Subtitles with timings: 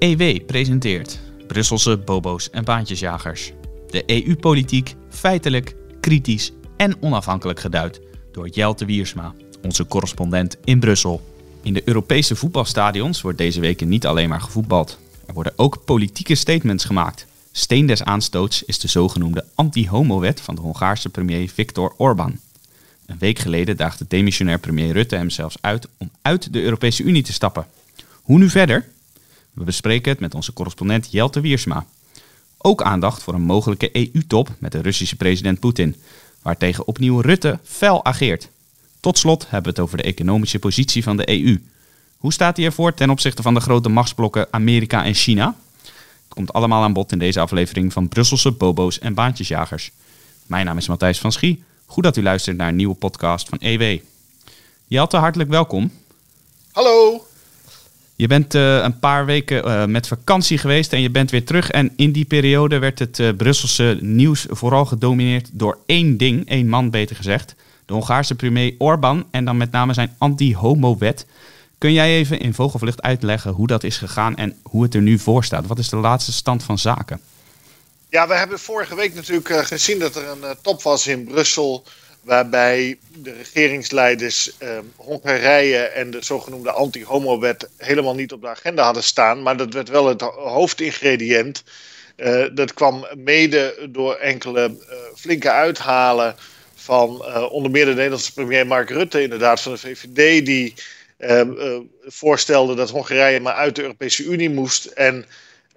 [0.00, 3.52] EW presenteert Brusselse bobo's en baantjesjagers.
[3.90, 8.00] De EU-politiek feitelijk, kritisch en onafhankelijk geduid
[8.32, 11.20] door Jelte Wiersma, onze correspondent in Brussel.
[11.62, 14.98] In de Europese voetbalstadions wordt deze week niet alleen maar gevoetbald.
[15.26, 17.26] Er worden ook politieke statements gemaakt.
[17.52, 22.40] Steen des aanstoots is de zogenoemde anti-homo-wet van de Hongaarse premier Viktor Orbán.
[23.06, 27.22] Een week geleden daagde demissionair premier Rutte hem zelfs uit om uit de Europese Unie
[27.22, 27.66] te stappen.
[28.22, 28.88] Hoe nu verder?
[29.52, 31.86] We bespreken het met onze correspondent Jelte Wiersma.
[32.58, 35.96] Ook aandacht voor een mogelijke EU-top met de Russische president Poetin,
[36.42, 38.48] waartegen opnieuw Rutte fel ageert.
[39.00, 41.62] Tot slot hebben we het over de economische positie van de EU.
[42.18, 45.56] Hoe staat hij ervoor ten opzichte van de grote machtsblokken Amerika en China?
[45.82, 49.90] Het komt allemaal aan bod in deze aflevering van Brusselse bobo's en baantjesjagers.
[50.46, 51.62] Mijn naam is Matthijs van Schie.
[51.86, 53.98] Goed dat u luistert naar een nieuwe podcast van EW.
[54.86, 55.92] Jelte, hartelijk welkom.
[56.72, 57.24] Hallo.
[58.20, 61.70] Je bent uh, een paar weken uh, met vakantie geweest en je bent weer terug.
[61.70, 66.68] En in die periode werd het uh, Brusselse nieuws vooral gedomineerd door één ding, één
[66.68, 67.54] man beter gezegd.
[67.86, 71.26] De Hongaarse premier Orbán en dan met name zijn anti-homo-wet.
[71.78, 75.18] Kun jij even in vogelvlucht uitleggen hoe dat is gegaan en hoe het er nu
[75.18, 75.66] voor staat?
[75.66, 77.20] Wat is de laatste stand van zaken?
[78.08, 81.84] Ja, we hebben vorige week natuurlijk gezien dat er een top was in Brussel
[82.22, 89.02] waarbij de regeringsleiders eh, Hongarije en de zogenoemde anti-homo-wet helemaal niet op de agenda hadden
[89.02, 89.42] staan.
[89.42, 91.62] Maar dat werd wel het hoofdingrediënt.
[92.16, 96.34] Uh, dat kwam mede door enkele uh, flinke uithalen
[96.74, 100.74] van uh, onder meer de Nederlandse premier Mark Rutte, inderdaad van de VVD, die
[102.06, 104.84] voorstelde dat Hongarije maar uit de Europese Unie moest.
[104.84, 105.26] En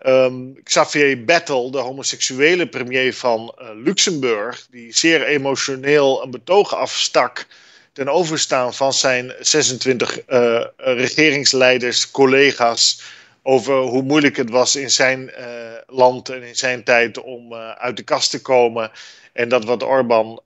[0.06, 7.46] Um, Xavier Bettel, de homoseksuele premier van uh, Luxemburg, die zeer emotioneel een betoog afstak
[7.94, 13.02] ten overstaan van zijn 26 uh, regeringsleiders, collega's,
[13.44, 15.46] over hoe moeilijk het was in zijn uh,
[15.88, 18.92] land en in zijn tijd om uit de kast te komen.
[19.34, 20.42] En dat wat Orbán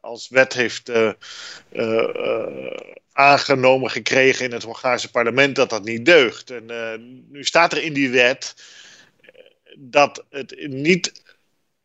[0.00, 0.90] als wet heeft
[3.12, 6.50] aangenomen gekregen in het Hongaarse parlement, dat dat niet deugt.
[6.50, 6.66] En
[7.30, 8.54] nu staat er in die wet
[9.78, 11.22] dat het niet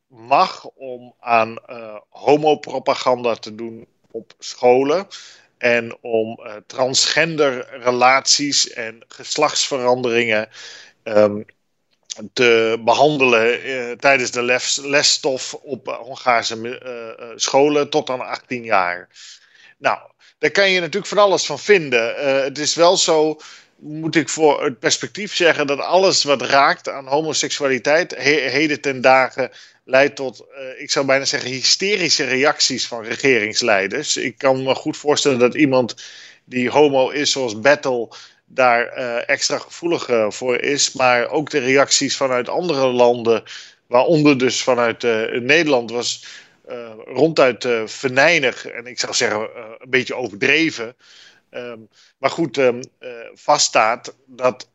[0.08, 5.08] mag om aan uh, homopropaganda te doen op scholen.
[5.58, 10.50] En om uh, transgender relaties en geslachtsveranderingen
[11.04, 11.46] um,
[12.34, 19.10] te behandelen uh, tijdens de les, lesstof op Hongaarse scholen tot aan 18 jaar.
[19.78, 20.00] Nou,
[20.38, 22.16] daar kan je natuurlijk van alles van vinden.
[22.44, 23.40] het is wel zo
[23.80, 29.52] moet ik voor het perspectief zeggen dat alles wat raakt aan homoseksualiteit heden ten dagen
[29.88, 34.18] leidt tot, uh, ik zou bijna zeggen, hysterische reacties van regeringsleiders.
[34.18, 35.96] Ik kan me goed voorstellen dat iemand
[36.46, 38.10] die homo is, zoals Battle,
[38.46, 40.92] daar uh, extra gevoelig uh, voor is.
[40.92, 43.44] Maar ook de reacties vanuit andere landen,
[43.88, 45.02] waaronder dus vanuit
[45.42, 46.26] Nederland, was
[47.06, 49.50] ronduit venijnig en ik zou zeggen
[49.80, 50.96] een beetje overdreven.
[51.52, 54.70] Um, maar goed, um, uh, vaststaat dat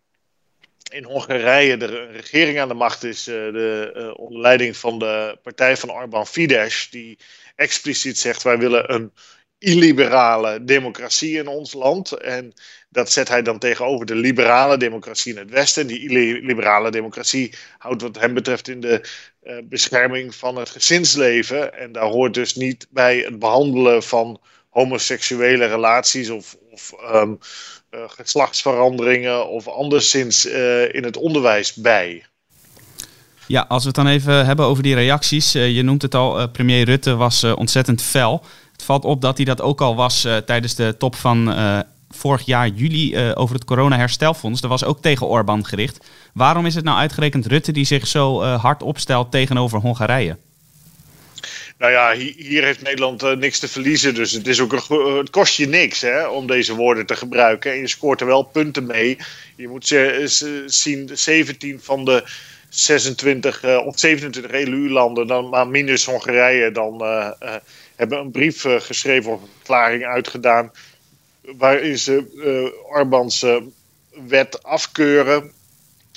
[0.90, 5.38] in Hongarije de regering aan de macht is, uh, de, uh, onder leiding van de
[5.42, 7.18] partij van Orbán Fidesz, die
[7.56, 9.12] expliciet zegt: wij willen een
[9.58, 12.12] illiberale democratie in ons land.
[12.12, 12.52] En
[12.88, 15.86] dat zet hij dan tegenover de liberale democratie in het Westen.
[15.86, 19.08] Die illiberale democratie houdt wat hem betreft in de
[19.64, 21.74] bescherming van het gezinsleven.
[21.74, 27.38] En daar hoort dus niet bij het behandelen van homoseksuele relaties of, of um,
[27.90, 32.24] uh, geslachtsveranderingen of anderszins uh, in het onderwijs bij.
[33.46, 35.54] Ja, als we het dan even hebben over die reacties.
[35.54, 38.44] Uh, je noemt het al, premier Rutte was ontzettend fel.
[38.72, 41.54] Het valt op dat hij dat ook al was tijdens de top van
[42.08, 44.60] vorig jaar juli over het corona-herstelfonds.
[44.60, 46.06] Dat was ook tegen Orbán gericht.
[46.34, 50.36] Waarom is het nou uitgerekend Rutte die zich zo hard opstelt tegenover Hongarije?
[51.82, 54.14] Nou ja, hier heeft Nederland uh, niks te verliezen.
[54.14, 57.16] Dus het, is ook een, uh, het kost je niks hè, om deze woorden te
[57.16, 57.72] gebruiken.
[57.72, 59.18] En je scoort er wel punten mee.
[59.56, 62.24] Je moet ze, zien, 17 van de
[62.68, 67.02] 26 uh, of 27 EU-landen, dan maar minus Hongarije, dan
[67.96, 70.72] hebben een brief geschreven of een verklaring uitgedaan.
[71.40, 72.24] Waarin ze
[72.88, 73.44] Orbans
[74.26, 75.52] wet afkeuren.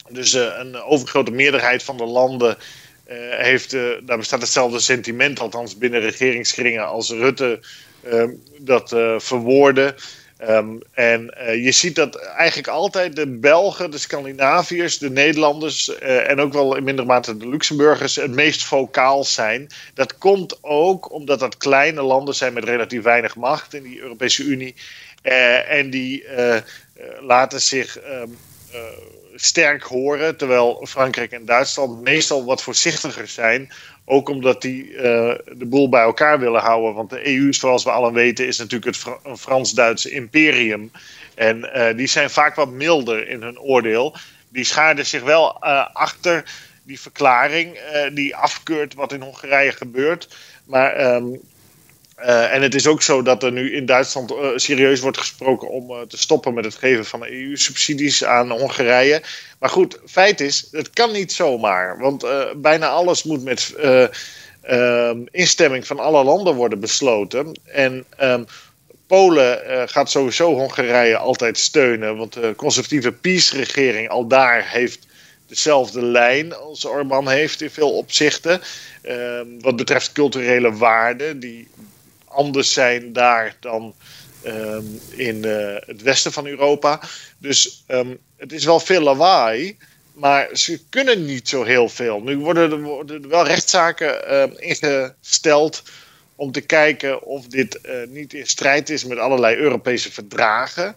[0.10, 2.58] Dus een overgrote meerderheid van de landen
[3.30, 7.60] heeft, uh, daar bestaat hetzelfde sentiment, althans binnen regeringskringen, als Rutte
[8.08, 8.24] uh,
[8.58, 9.96] dat uh, verwoordde.
[10.50, 16.54] Um, en je ziet dat eigenlijk altijd de Belgen, de Scandinaviërs, de Nederlanders en ook
[16.54, 19.70] wel in mindere mate de Luxemburgers het meest vocaal zijn.
[19.94, 24.44] Dat komt ook omdat dat kleine landen zijn met relatief weinig macht in die Europese
[24.44, 24.76] Unie.
[25.68, 26.26] en die
[27.20, 28.00] laten zich.
[28.08, 28.38] Um,
[29.36, 33.72] sterk horen, terwijl Frankrijk en Duitsland meestal wat voorzichtiger zijn.
[34.06, 36.94] Ook omdat die de boel bij elkaar willen houden.
[36.94, 40.92] Want de EU, zoals we allen weten, is natuurlijk het Frans-Duitse imperium.
[41.36, 44.16] En die zijn vaak wat milder in hun oordeel.
[44.50, 46.44] Die schaarden zich wel achter
[46.84, 47.80] die verklaring,
[48.14, 50.28] die afkeurt wat in Hongarije gebeurt.
[50.66, 51.26] Maar ehm,
[52.20, 55.70] uh, en het is ook zo dat er nu in Duitsland uh, serieus wordt gesproken
[55.70, 59.22] om uh, te stoppen met het geven van EU-subsidies aan Hongarije.
[59.60, 62.00] Maar goed, feit is, het kan niet zomaar.
[62.00, 62.26] Want
[62.56, 63.76] bijna alles moet met
[64.62, 67.60] ehm, instemming van alle landen worden besloten.
[67.66, 68.46] En um,
[69.08, 69.60] Polen
[69.90, 72.18] gaat sowieso Hongarije altijd steunen.
[72.18, 75.08] Want de conservatieve PiS-regering al daar heeft
[75.48, 78.62] dezelfde lijn als Orbán heeft in veel opzichten.
[79.02, 81.68] Ehm, wat betreft culturele waarden, die
[82.36, 83.96] anders zijn daar dan
[84.44, 87.00] ehm, in uh, het westen van Europa.
[87.38, 89.78] Dus um, het is wel veel lawaai.
[90.14, 92.22] Maar ze kunnen niet zo heel veel.
[92.22, 95.84] Nu worden er, worden wel rechtszaken uh, ingesteld
[96.36, 100.96] om te kijken of dit uh, niet in strijd is met allerlei Europese verdragen.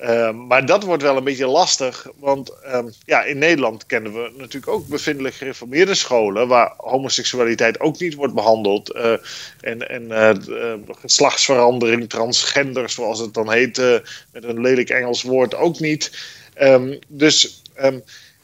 [0.00, 4.32] Ehm, maar dat wordt wel een beetje lastig, want um, ja, in Nederland kennen we
[4.36, 8.94] natuurlijk ook bevindelijk gereformeerde scholen waar homoseksualiteit ook niet wordt behandeld.
[8.94, 9.12] Uh,
[9.60, 13.76] en en uh, geslachtsverandering, transgender zoals het dan heet,
[14.32, 16.12] met een lelijk Engels woord ook niet.
[16.60, 17.62] Um, dus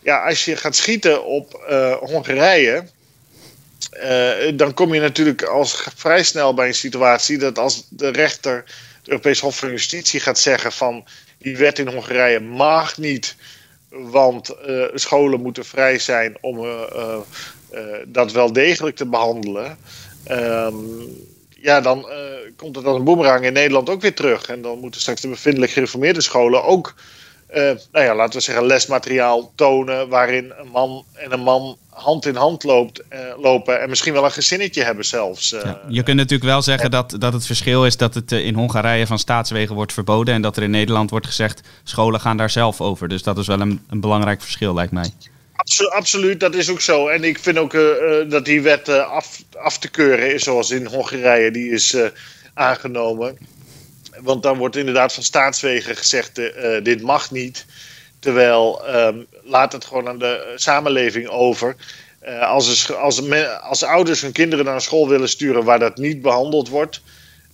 [0.00, 1.52] ja, als je gaat schieten op
[2.00, 2.84] Hongarije,
[4.54, 9.08] dan kom je natuurlijk als vrij snel bij een situatie dat als de rechter, het
[9.08, 11.04] Europees Hof van Justitie, gaat zeggen van
[11.46, 13.36] die wet in Hongarije mag niet,
[13.88, 16.82] want uh, scholen moeten vrij zijn om uh,
[17.72, 19.78] uh, dat wel degelijk te behandelen.
[20.30, 21.06] Um,
[21.48, 22.06] ja, dan
[22.56, 24.46] komt het als een boemerang in Nederland ook weer terug.
[24.46, 26.94] En dan moeten straks de bevindelijk gereformeerde scholen ook
[27.92, 32.34] nou ja, laten we zeggen, lesmateriaal tonen waarin een man en een man hand in
[32.34, 35.52] hand loopt, uh, lopen en misschien wel een gezinnetje hebben zelfs.
[35.52, 38.54] Uh, ja, je kunt natuurlijk wel zeggen dat, dat het verschil is dat het in
[38.54, 42.50] Hongarije van staatswegen wordt verboden en dat er in Nederland wordt gezegd scholen gaan daar
[42.50, 43.08] zelf over.
[43.08, 45.10] Dus dat is wel een, een belangrijk verschil lijkt mij.
[45.88, 47.08] Absoluut, dat is ook zo.
[47.08, 47.76] En ik vind ook
[48.28, 51.96] dat die wet af, af te keuren is zoals in Hongarije die is
[52.54, 53.38] aangenomen
[54.22, 57.66] want dan wordt inderdaad van staatswegen gezegd: uh, dit mag niet.
[58.18, 61.76] Terwijl um, laat het gewoon aan de samenleving over.
[62.28, 63.22] Uh, als, als,
[63.60, 67.00] als ouders hun kinderen naar een school willen sturen waar dat niet behandeld wordt,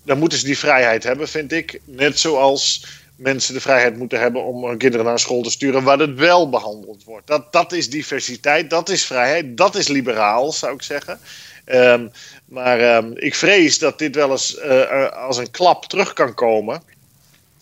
[0.03, 1.81] dan moeten ze die vrijheid hebben, vind ik.
[1.85, 2.87] Net zoals
[3.17, 6.15] mensen de vrijheid moeten hebben om hun kinderen naar een school te sturen waar het
[6.15, 7.27] wel behandeld wordt.
[7.27, 11.19] Dat, dat is diversiteit, dat is vrijheid, dat is liberaal, zou ik zeggen.
[11.67, 12.11] Um,
[12.45, 16.83] maar um, ik vrees dat dit wel eens uh, als een klap terug kan komen.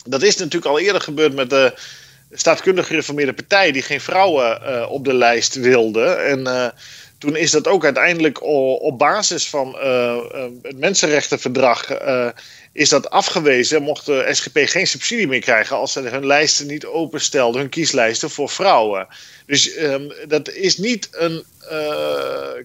[0.05, 1.75] Dat is natuurlijk al eerder gebeurd met de
[2.33, 6.05] staatkundig gereformeerde partij, die geen vrouwen uh, op de lijst wilde.
[6.05, 6.69] En uh,
[7.21, 8.43] toen is dat ook uiteindelijk
[8.83, 9.77] op basis van
[10.63, 11.87] het Mensenrechtenverdrag
[12.73, 13.83] is dat afgewezen.
[13.83, 18.31] Mocht de SGP geen subsidie meer krijgen als ze hun lijsten niet openstelden, hun kieslijsten
[18.31, 19.07] voor vrouwen.
[19.47, 21.45] Dus um, dat is niet een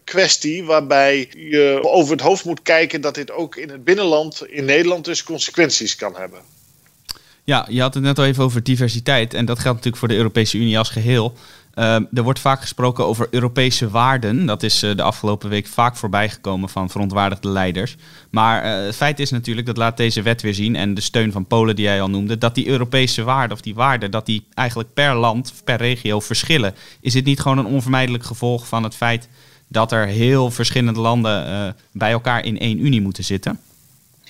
[0.03, 4.65] kwestie waarbij je over het hoofd moet kijken dat dit ook in het binnenland, in
[4.65, 6.39] Nederland, dus consequenties kan hebben.
[7.43, 9.33] Ja, je had het net al even over diversiteit.
[9.33, 11.33] En dat geldt natuurlijk voor de Europese Unie als geheel.
[11.75, 14.45] Uh, er wordt vaak gesproken over Europese waarden.
[14.45, 17.95] Dat is uh, de afgelopen week vaak voorbijgekomen van verontwaardigde leiders.
[18.29, 21.31] Maar uh, het feit is natuurlijk, dat laat deze wet weer zien en de steun
[21.31, 24.47] van Polen die jij al noemde, dat die Europese waarden of die waarden, dat die
[24.53, 26.75] eigenlijk per land, per regio verschillen.
[27.01, 29.27] Is dit niet gewoon een onvermijdelijk gevolg van het feit
[29.67, 33.59] dat er heel verschillende landen bij elkaar in één unie moeten zitten?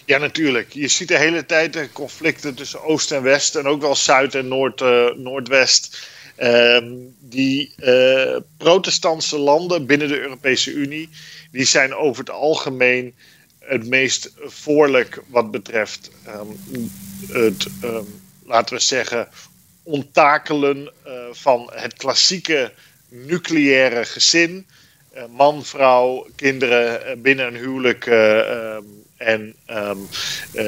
[0.05, 0.73] Ja, natuurlijk.
[0.73, 4.47] Je ziet de hele tijd conflicten tussen Oost en West en ook wel Zuid en
[4.47, 4.83] Noord,
[5.17, 6.13] Noordwest.
[6.37, 11.09] Um, die uh, protestantse landen binnen de Europese Unie,
[11.51, 13.13] die zijn over het algemeen
[13.59, 16.59] het meest voorlijk wat betreft um,
[17.27, 19.27] het, um, laten we zeggen,
[19.83, 22.71] onttakelen uh, van het klassieke
[23.09, 24.65] nucleaire gezin.
[25.15, 28.05] Uh, man, vrouw, kinderen binnen een huwelijk
[29.17, 30.07] en um,
[30.53, 30.63] uh,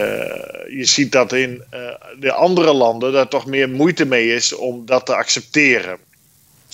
[0.68, 4.86] je ziet dat in uh, de andere landen daar toch meer moeite mee is om
[4.86, 5.98] dat te accepteren.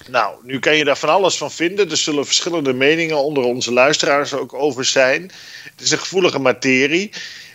[0.10, 1.92] Nou, nu kan je daar van alles van vinden.
[1.92, 5.22] Er zullen verschillende meningen onder onze luisteraars ook over zijn.
[5.63, 7.12] Het is een gevoelige materie.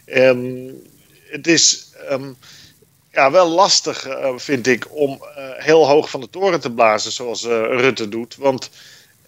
[0.06, 0.82] Um,
[1.24, 2.36] het is um,
[3.12, 5.22] ja, wel lastig, uh, vind ik, om
[5.56, 8.36] heel hoog van de toren te blazen zoals Rutte doet.
[8.36, 8.70] Want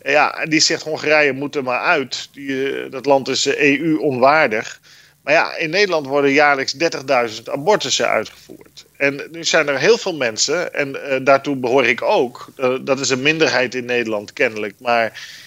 [0.02, 2.28] ja, die zegt Hongarije moet er maar uit.
[2.32, 4.80] Die, dat land is EU-onwaardig.
[5.22, 8.86] Maar ja, in Nederland worden jaarlijks 30.000 abortussen uitgevoerd.
[8.96, 12.52] En nu zijn er heel veel mensen, en uh, daartoe behoor ik ook.
[12.80, 15.38] Dat is een minderheid in Nederland kennelijk, maar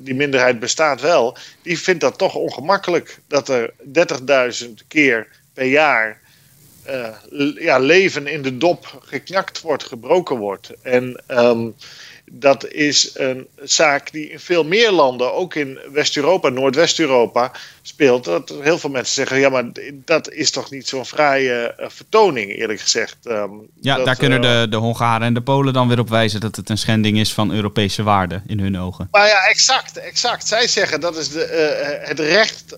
[0.00, 1.36] die minderheid bestaat wel.
[1.62, 3.72] Die vindt dat toch ongemakkelijk dat er
[4.64, 6.20] 30.000 keer per jaar
[7.58, 10.72] ja, leven in de dop geknakt wordt, gebroken wordt.
[10.82, 11.74] En um,
[12.32, 18.24] dat is een zaak die in veel meer landen, ook in West-Europa, Noordwest-Europa, speelt.
[18.24, 22.56] Dat heel veel mensen zeggen: ja, maar dat is toch niet zo'n fraaie uh, vertoning,
[22.56, 23.16] eerlijk gezegd.
[23.24, 26.08] Um, ja, dat, daar kunnen uh, de, de Hongaren en de Polen dan weer op
[26.08, 29.08] wijzen dat het een schending is van Europese waarden in hun ogen.
[29.10, 30.46] Maar ja, exact, exact.
[30.46, 32.76] Zij zeggen dat is de, uh, het recht,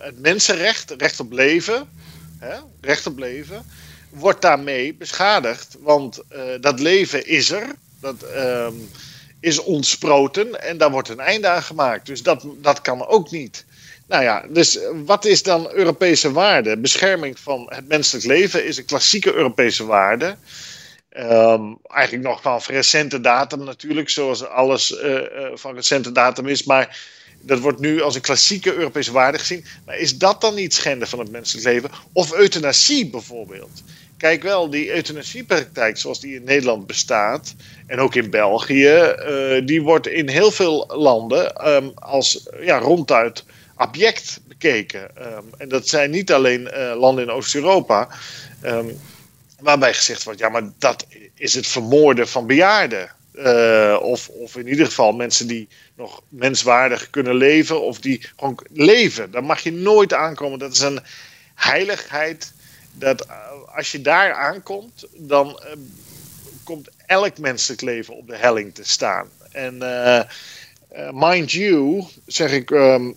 [0.00, 1.88] het mensenrecht, recht op leven,
[2.38, 3.62] hè, recht op leven,
[4.10, 5.76] wordt daarmee beschadigd.
[5.80, 6.22] Want
[6.60, 7.66] dat leven is er.
[8.00, 8.90] Dat um,
[9.40, 12.06] is ontsproten en daar wordt een einde aan gemaakt.
[12.06, 13.64] Dus dat, dat kan ook niet.
[14.06, 16.76] Nou ja, dus wat is dan Europese waarde?
[16.78, 20.36] Bescherming van het menselijk leven is een klassieke Europese waarde.
[21.16, 25.22] Um, eigenlijk nog van recente datum natuurlijk, zoals alles uh, uh,
[25.54, 26.64] van recente datum is.
[26.64, 26.98] Maar
[27.40, 29.64] dat wordt nu als een klassieke Europese waarde gezien.
[29.86, 31.90] Maar is dat dan niet schenden van het menselijk leven?
[32.12, 33.82] Of euthanasie bijvoorbeeld?
[34.20, 37.54] Kijk wel, die euthanasiepraktijk zoals die in Nederland bestaat,
[37.86, 43.44] en ook in België, uh, die wordt in heel veel landen um, als ja, ronduit
[43.76, 45.10] object bekeken.
[45.18, 48.08] Um, en dat zijn niet alleen uh, landen in Oost-Europa,
[48.64, 49.00] um,
[49.60, 53.10] waarbij gezegd wordt, ja, maar dat is het vermoorden van bejaarden.
[53.34, 58.58] Uh, of, of in ieder geval mensen die nog menswaardig kunnen leven, of die gewoon
[58.72, 59.30] leven.
[59.30, 60.58] Daar mag je nooit aankomen.
[60.58, 61.00] Dat is een
[61.54, 62.52] heiligheid
[62.92, 63.26] dat
[63.74, 65.72] als je daar aankomt, dan uh,
[66.64, 69.28] komt elk menselijk leven op de helling te staan.
[69.52, 70.20] En uh,
[71.12, 73.16] mind you, zeg ik, um,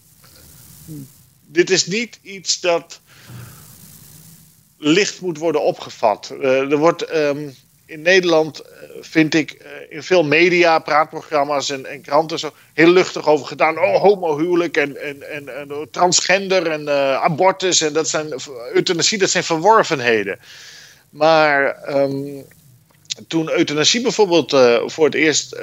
[1.46, 3.00] dit is niet iets dat
[4.78, 6.30] licht moet worden opgevat.
[6.40, 8.62] er wordt um, in Nederland,
[9.02, 9.58] vind ik,
[9.90, 13.80] in veel media, praatprogramma's en, en, kranten zo heel luchtig over gedaan.
[13.80, 18.34] Oh, homohuwelijk en, en, en, en transgender en uh, abortus en dat zijn
[18.74, 20.40] euthanasie, dat zijn verworvenheden.
[21.10, 22.46] Maar um,
[23.28, 24.50] toen euthanasie bijvoorbeeld
[24.86, 25.56] voor het eerst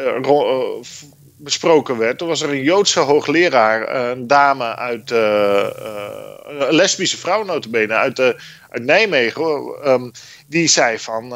[1.37, 7.95] besproken werd, toen was er een Joodse hoogleraar, een dame uit, een lesbische vrouw notabene,
[7.95, 8.35] uit,
[8.71, 10.11] uit Nijmegen, um,
[10.47, 11.35] die zei van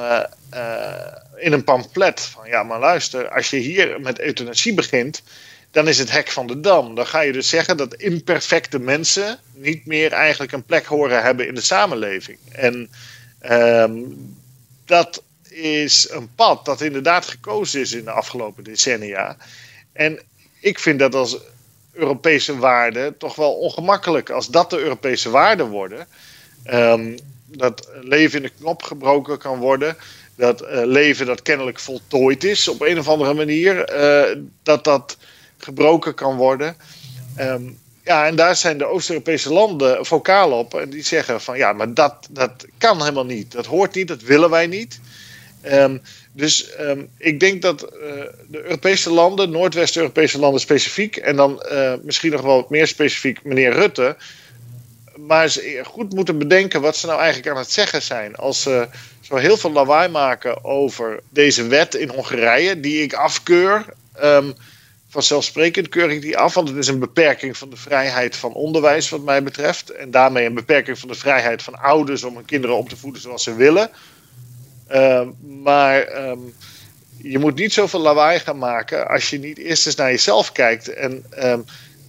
[1.37, 5.23] in een pamflet van ja, maar luister, als je hier met euthanasie begint,
[5.71, 6.95] dan is het hek van de dam.
[6.95, 11.47] Dan ga je dus zeggen dat imperfecte mensen niet meer eigenlijk een plek horen hebben
[11.47, 12.38] in de samenleving.
[12.53, 12.91] En
[13.50, 14.37] um,
[14.85, 19.37] dat is een pad dat inderdaad gekozen is in de afgelopen decennia.
[19.93, 20.21] En
[20.61, 21.38] ik vind dat als
[21.93, 24.31] Europese waarden toch wel ongemakkelijk.
[24.31, 26.07] Als dat de Europese waarden worden.
[26.73, 29.97] Um, dat leven in de knop gebroken kan worden
[30.37, 35.16] dat uh, leven dat kennelijk voltooid is op een of andere manier, uh, dat dat
[35.59, 36.76] gebroken kan worden.
[37.38, 40.75] Um, ja, en daar zijn de Oost-Europese landen vocaal op.
[40.75, 43.52] En die zeggen van ja, maar dat, dat kan helemaal niet.
[43.52, 45.00] Dat hoort niet, dat willen wij niet.
[45.73, 46.02] Um,
[46.33, 46.71] dus
[47.18, 47.90] ik denk dat uh,
[48.49, 51.62] de Europese landen, Noordwest-Europese landen specifiek, en dan
[52.02, 54.16] misschien nog wel wat meer specifiek meneer Rutte,
[55.26, 58.37] maar ze goed moeten bedenken wat ze nou eigenlijk aan het zeggen zijn.
[58.37, 58.88] Als ze
[59.21, 63.85] zo heel veel lawaai maken over deze wet in Hongarije, die ik afkeur.
[64.23, 64.54] Um,
[65.09, 69.09] vanzelfsprekend keur ik die af, want het is een beperking van de vrijheid van onderwijs,
[69.09, 69.90] wat mij betreft.
[69.90, 73.23] En daarmee een beperking van de vrijheid van ouders om hun kinderen op te voeden
[73.23, 73.90] zoals ze willen.
[74.90, 75.26] Uh,
[75.62, 76.54] maar um,
[77.16, 80.88] je moet niet zoveel lawaai gaan maken als je niet eerst eens naar jezelf kijkt.
[80.88, 81.25] En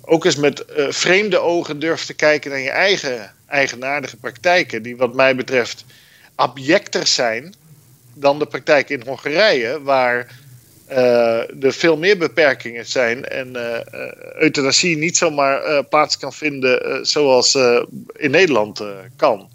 [0.05, 4.97] ook eens met uh, vreemde ogen durft te kijken naar je eigen eigenaardige praktijken, die
[4.97, 5.85] wat mij betreft
[6.35, 7.53] abjecter zijn
[8.13, 10.27] dan de praktijk in Hongarije, waar
[10.89, 13.77] uh, er veel meer beperkingen zijn en uh,
[14.41, 17.55] euthanasie niet zomaar plaats kan vinden zoals
[18.13, 18.83] in Nederland
[19.15, 19.49] kan.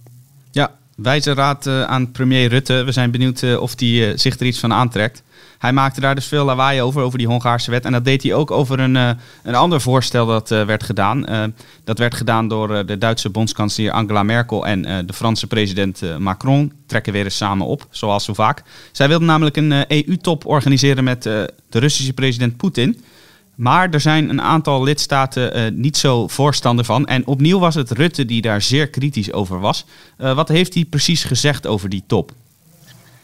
[0.51, 2.83] Ja, wijze raad aan premier Rutte.
[2.85, 5.23] We zijn benieuwd of hij zich er iets van aantrekt.
[5.61, 7.85] Hij maakte daar dus veel lawaai over, over die Hongaarse wet.
[7.85, 9.11] En dat deed hij ook over een, uh,
[9.43, 11.31] een ander voorstel dat uh, werd gedaan.
[11.31, 11.45] Uh,
[11.85, 16.73] dat werd gedaan door de Duitse bondskanselier Angela Merkel en de Franse president Macron.
[16.87, 18.63] Trekken weer eens samen op, zoals zo vaak.
[18.93, 23.03] Zij wilden namelijk een EU-top organiseren met de Russische president Poetin.
[23.55, 27.07] Maar er zijn een aantal lidstaten niet zo voorstander van.
[27.07, 29.85] En opnieuw was het Rutte die daar zeer kritisch over was.
[30.17, 32.33] wat heeft hij precies gezegd over die top?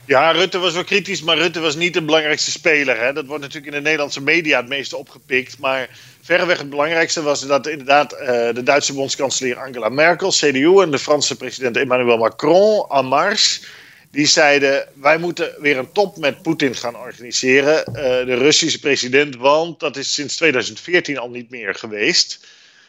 [0.07, 3.01] Ja, Rutte was wel kritisch, maar Rutte was niet de belangrijkste speler.
[3.01, 3.13] Hè.
[3.13, 5.59] Dat wordt natuurlijk in de Nederlandse media het meeste opgepikt.
[5.59, 5.89] Maar
[6.23, 10.99] verreweg het belangrijkste was dat inderdaad uh, de Duitse bondskanselier Angela Merkel, CDU, en de
[10.99, 13.63] Franse president Emmanuel Macron, En Mars,
[14.11, 19.37] die zeiden: wij moeten weer een top met Poetin gaan organiseren, uh, de Russische president,
[19.37, 22.47] want dat is sinds 2014 al niet meer geweest.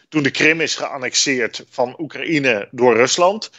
[0.09, 3.49] Toen de Krim is geannexeerd van Oekraïne door Rusland.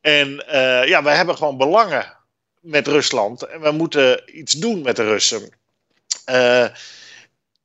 [0.00, 2.20] En uh, ja, wij hebben gewoon belangen
[2.62, 5.52] met Rusland en we moeten iets doen met de Russen.
[6.30, 6.66] Uh,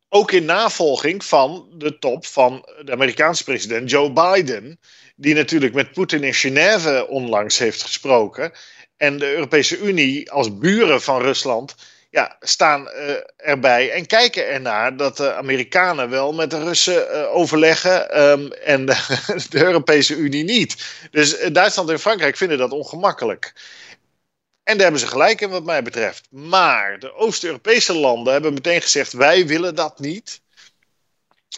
[0.09, 4.79] ook in navolging van de top van de Amerikaanse president Joe Biden,
[5.15, 8.51] die natuurlijk met Poetin in Genève onlangs heeft gesproken.
[8.97, 11.75] En de Europese Unie als buren van Rusland
[12.09, 17.35] ja, staan uh, erbij en kijken ernaar dat de Amerikanen wel met de Russen uh,
[17.35, 18.85] overleggen um, en
[19.49, 20.85] de, Europese Unie niet.
[21.11, 23.53] Dus Duitsland en Frankrijk vinden dat ongemakkelijk.
[24.67, 26.27] En daar hebben ze gelijk in wat mij betreft.
[26.31, 30.41] Maar de Oost-Europese landen hebben meteen gezegd: wij willen dat niet.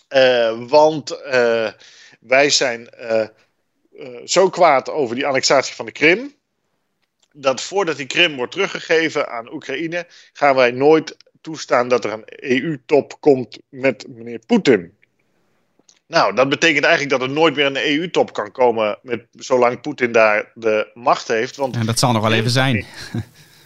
[0.10, 1.72] Uh, want uh,
[2.20, 3.28] wij zijn uh,
[4.26, 6.36] zo kwaad over die annexatie van de Krim.
[7.34, 12.24] Dat voordat die Krim wordt teruggegeven aan Oekraïne, gaan wij nooit toestaan dat er een
[12.26, 14.98] EU-top komt met meneer Poetin.
[16.10, 20.12] Nou, dat betekent eigenlijk dat er nooit meer een EU-top kan komen met, zolang Poetin
[20.12, 21.56] daar de macht heeft.
[21.56, 22.86] Want en dat zal nog wel even zijn.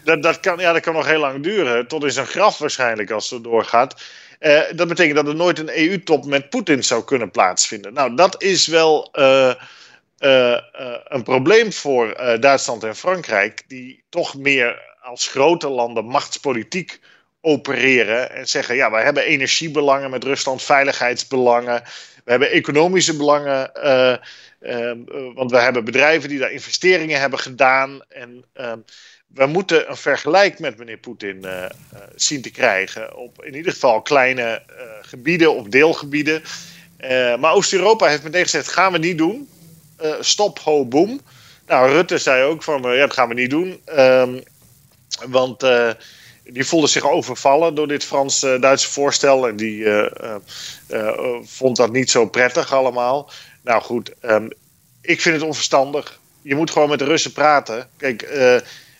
[0.03, 3.11] Dat, dat, kan, ja, dat kan nog heel lang duren, tot in zijn graf waarschijnlijk
[3.11, 4.01] als het doorgaat.
[4.39, 7.93] Uh, dat betekent dat er nooit een EU-top met Poetin zou kunnen plaatsvinden.
[7.93, 9.53] Nou, dat is wel uh,
[10.19, 10.57] uh,
[11.03, 16.99] een probleem voor Duitsland en Frankrijk, die toch meer als grote landen machtspolitiek
[17.41, 21.83] opereren en zeggen: ja, wij hebben energiebelangen met Rusland, veiligheidsbelangen.
[22.23, 24.15] We hebben economische belangen, uh,
[24.61, 24.91] uh,
[25.35, 28.01] want we hebben bedrijven die daar investeringen hebben gedaan.
[28.09, 28.73] En uh,
[29.27, 31.65] we moeten een vergelijk met meneer Poetin eh,
[32.15, 33.15] zien te krijgen.
[33.15, 34.61] Op in ieder geval kleine
[35.01, 36.41] gebieden of deelgebieden.
[37.39, 39.49] maar Oost-Europa heeft meteen gezegd: gaan we niet doen.
[40.19, 41.21] stop, ho, boom.
[41.67, 43.81] Nou, Rutte zei ook van ja, dat gaan we niet doen.
[43.85, 44.39] Ehm,
[45.27, 45.63] want
[46.43, 49.47] die voelde zich overvallen door dit Frans-Duitse voorstel.
[49.47, 50.05] En die uh,
[50.89, 51.11] uh,
[51.43, 53.29] vond dat niet zo prettig allemaal.
[53.61, 54.49] Nou goed, um,
[55.01, 56.19] ik vind het onverstandig.
[56.41, 57.89] Je moet gewoon met de Russen praten.
[57.97, 58.19] Kijk,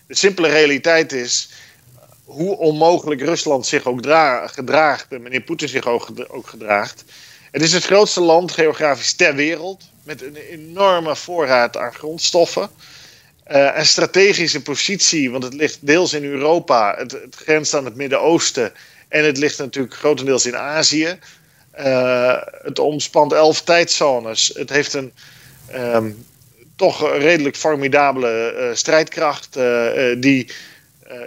[0.06, 1.50] de simpele realiteit is.
[2.24, 4.00] Hoe onmogelijk Rusland zich ook
[4.46, 5.06] gedraagt.
[5.10, 7.04] En meneer Poetin zich ook gedraagt.
[7.50, 9.88] Het is het grootste land geografisch ter wereld.
[10.02, 12.70] Met een enorme voorraad aan grondstoffen.
[13.52, 18.72] Uh, een strategische positie, want het ligt deels in Europa, het, grenst aan het Midden-Oosten
[19.08, 21.18] en het ligt natuurlijk grotendeels in Azië.
[21.78, 24.52] Uh, het omspant elf tijdzones.
[24.54, 25.12] Het heeft een
[25.74, 26.26] um,
[26.76, 29.58] toch redelijk formidabele uh, strijdkracht
[30.18, 30.48] die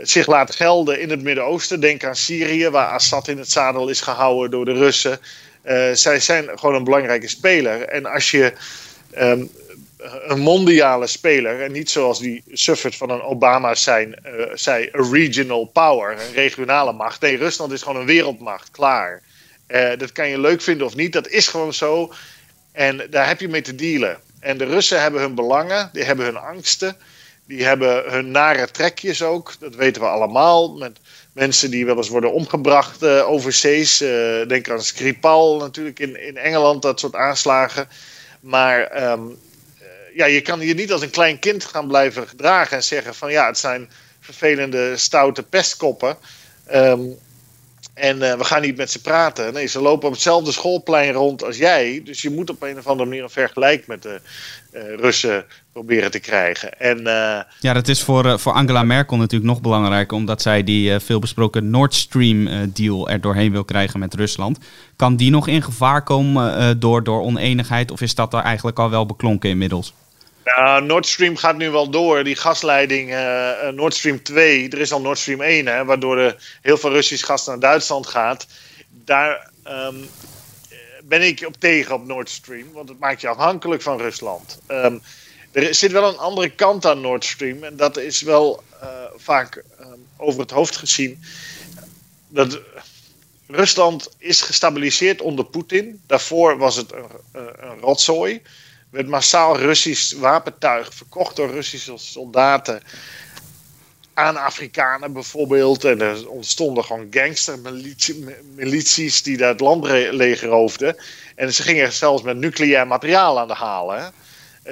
[0.02, 1.80] zich laat gelden in het Midden-Oosten.
[1.80, 5.20] Denk aan Syrië, waar Assad in het zadel is gehouden door de Russen.
[5.94, 7.82] zij zijn gewoon een belangrijke speler.
[7.82, 8.54] En als je
[9.18, 9.50] um,
[9.98, 11.62] een mondiale speler.
[11.62, 16.34] En niet zoals die suffert van een Obama zijn, uh, zei, a regional power, een
[16.34, 17.22] regionale macht.
[17.22, 19.22] Nee, Rusland is gewoon een wereldmacht, klaar.
[19.68, 22.14] Uh, dat kan je leuk vinden of niet, dat is gewoon zo.
[22.72, 24.18] En daar heb je mee te dealen.
[24.40, 26.96] En de Russen hebben hun belangen, die hebben hun angsten,
[27.46, 29.54] die hebben hun nare trekjes ook.
[29.60, 30.78] Dat weten we allemaal.
[30.78, 31.00] Met
[31.34, 33.98] mensen die wel eens worden omgebracht uh, overzees.
[34.48, 37.88] denk aan Skripal natuurlijk in, in Engeland, dat soort aanslagen.
[38.40, 39.38] Maar um,
[40.18, 43.32] ja, je kan je niet als een klein kind gaan blijven gedragen en zeggen van
[43.32, 46.18] ja, het zijn vervelende, stoute pestkoppen.
[46.74, 47.16] Um,
[47.94, 49.54] en uh, we gaan niet met ze praten.
[49.54, 52.02] Nee, ze lopen op hetzelfde schoolplein rond als jij.
[52.06, 54.22] Dus je moet op een of andere manier een vergelijk met de
[54.74, 56.80] uh, Russen proberen te krijgen.
[56.80, 61.00] En, uh, ja, dat is voor, voor Angela Merkel natuurlijk nog belangrijker, omdat zij die
[61.00, 64.58] veelbesproken Nord Stream deal er doorheen wil krijgen met Rusland.
[64.96, 68.90] Kan die nog in gevaar komen door, door oneenigheid, of is dat daar eigenlijk al
[68.90, 69.94] wel beklonken inmiddels?
[70.56, 72.24] Nou, Nord Stream gaat nu wel door.
[72.24, 76.58] Die gasleiding uh, Nord Stream 2, er is al Nord Stream 1, hè, waardoor er
[76.62, 78.48] heel veel Russisch gas naar Duitsland gaat.
[78.90, 80.10] Daar um,
[81.04, 84.60] ben ik op tegen op Nord Stream, want het maakt je afhankelijk van Rusland.
[84.68, 85.02] Um,
[85.52, 89.64] er zit wel een andere kant aan Nord Stream en dat is wel uh, vaak
[89.80, 91.24] um, over het hoofd gezien.
[92.28, 92.60] Dat
[93.48, 96.02] Rusland is gestabiliseerd onder Poetin.
[96.06, 97.10] Daarvoor was het een,
[97.60, 98.42] een rotzooi
[98.90, 102.82] werd massaal Russisch wapentuig verkocht door Russische soldaten
[104.14, 105.84] aan Afrikanen bijvoorbeeld.
[105.84, 110.96] En er ontstonden gewoon gangstermilities die daar het land legeroofden.
[111.36, 114.12] En ze gingen zelfs met nucleair materiaal aan de halen.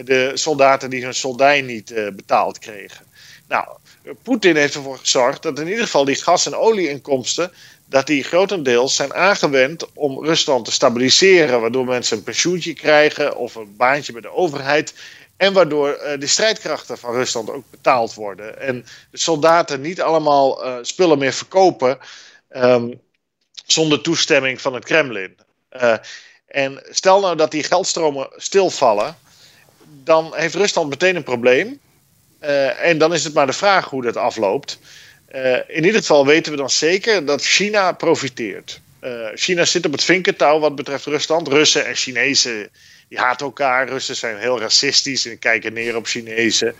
[0.03, 3.05] De soldaten die hun soldij niet uh, betaald kregen.
[3.47, 3.67] Nou,
[4.23, 7.51] Poetin heeft ervoor gezorgd dat in ieder geval die gas- en olieinkomsten
[7.85, 13.55] dat die grotendeels zijn aangewend om Rusland te stabiliseren, waardoor mensen een pensioentje krijgen of
[13.55, 14.93] een baantje bij de overheid.
[15.37, 18.59] En waardoor uh, de strijdkrachten van Rusland ook betaald worden.
[18.59, 21.97] En de soldaten niet allemaal uh, spullen meer verkopen
[22.55, 23.01] um,
[23.65, 25.37] zonder toestemming van het Kremlin.
[25.71, 25.95] Uh,
[26.47, 29.17] en stel nou dat die geldstromen stilvallen,
[30.03, 31.79] dan heeft Rusland meteen een probleem.
[32.79, 34.79] en dan is het maar de vraag hoe dat afloopt.
[35.67, 38.81] In ieder geval weten we dan zeker dat China profiteert.
[39.35, 41.47] China zit op het vinkentouw wat betreft Rusland.
[41.47, 42.69] Russen en Chinezen
[43.09, 43.87] die haten elkaar.
[43.89, 46.75] Russen zijn heel racistisch en kijken neer op Chinezen.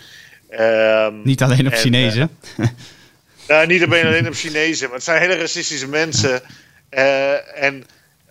[0.60, 2.38] Um, niet alleen op en, Chinezen.
[2.58, 2.68] Uh,
[3.48, 6.42] nou, niet alleen op Chinezen, maar het zijn hele racistische mensen.
[7.56, 7.86] En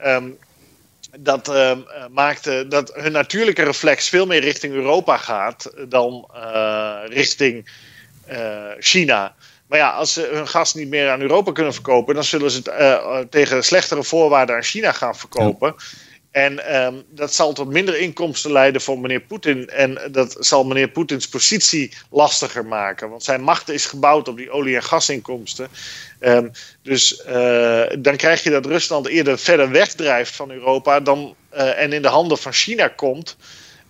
[0.06, 0.38] um,
[1.18, 1.76] dat uh,
[2.10, 7.68] maakte dat hun natuurlijke reflex veel meer richting Europa gaat dan uh, richting
[8.78, 9.34] China.
[9.74, 12.60] Maar ja, als ze hun gas niet meer aan Europa kunnen verkopen, dan zullen ze
[12.70, 15.74] het tegen slechtere voorwaarden aan China gaan verkopen.
[15.76, 15.84] Ja.
[16.30, 19.68] En um, dat zal tot minder inkomsten leiden voor meneer Poetin.
[19.68, 23.10] En dat zal meneer Poetins positie lastiger maken.
[23.10, 25.68] Want zijn macht is gebouwd op die olie- en gasinkomsten.
[26.20, 26.50] Um,
[26.82, 31.92] dus uh, dan krijg je dat Rusland eerder verder wegdrijft van Europa dan, uh, en
[31.92, 33.37] in de handen van China komt.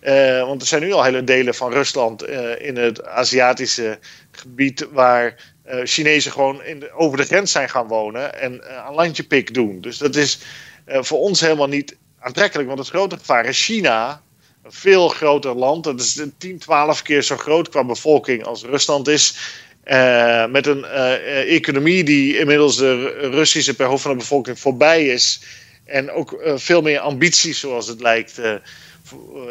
[0.01, 2.23] Uh, want er zijn nu al hele delen van Rusland
[2.59, 3.99] in het Aziatische
[4.31, 9.53] gebied waar Chinezen gewoon in over de grens zijn gaan wonen en een landje pik
[9.53, 9.81] doen.
[9.81, 10.39] Dus dat is
[10.85, 14.21] voor ons helemaal niet aantrekkelijk, want het grote gevaar is China.
[14.63, 15.83] Een veel groter land.
[15.83, 19.37] Dat is 10, 12 keer zo groot qua bevolking als Rusland is.
[19.85, 25.05] Uh, met een uh, economie die inmiddels de Russische per hoofd van de bevolking voorbij
[25.05, 25.41] is.
[25.83, 28.37] En ook uh, veel meer ambities, zoals het lijkt.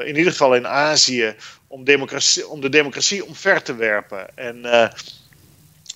[0.05, 1.35] in ieder geval in Azië.
[1.66, 4.37] Om, democratie, om de democratie omver te werpen.
[4.37, 4.90] En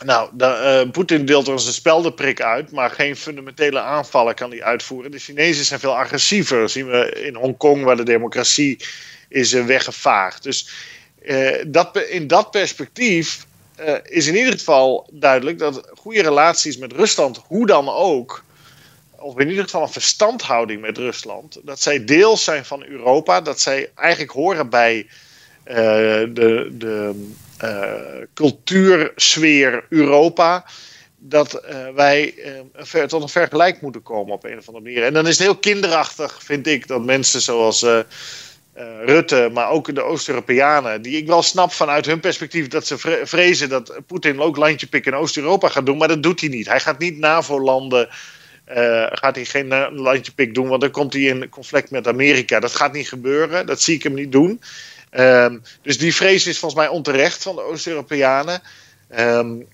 [0.05, 5.11] nou, uh, Poetin deelt ons een speldenprik uit, maar geen fundamentele aanvallen kan hij uitvoeren.
[5.11, 6.69] De Chinezen zijn veel agressiever.
[6.69, 8.81] Zien we in Hongkong, waar de democratie
[9.29, 10.43] is uh, weggevaagd.
[10.43, 10.71] Dus
[11.23, 13.47] uh, dat, in dat perspectief
[14.03, 18.45] is in ieder geval duidelijk dat goede relaties met Rusland, hoe dan ook,
[19.11, 23.61] of in ieder geval een verstandhouding met Rusland, dat zij deel zijn van Europa, dat
[23.61, 25.07] zij eigenlijk horen bij
[25.65, 26.71] de.
[26.73, 27.27] de
[28.35, 30.65] cultuursfeer Europa.
[31.21, 32.35] Dat uh, wij
[32.95, 35.05] uh, tot een vergelijk moeten komen op een of andere manier.
[35.05, 37.87] En dan is het heel kinderachtig, vind ik, dat mensen zoals
[39.05, 43.69] Rutte, maar ook de Oost-Europeanen, die ik wel snap vanuit hun perspectief dat ze vrezen
[43.69, 46.69] dat Poetin ook landje pik in Oost-Europa gaat doen, maar dat doet hij niet.
[46.69, 48.09] Hij gaat niet NAVO-landen.
[49.11, 52.61] Gaat hij geen landje pik doen, want dan komt hij in conflict met Amerika.
[52.61, 54.61] Dat gaat niet gebeuren, dat zie ik hem niet doen.
[55.11, 58.63] Um, dus die vrees is volgens mij onterecht van de Oost-Europeanen.
[59.19, 59.67] Um,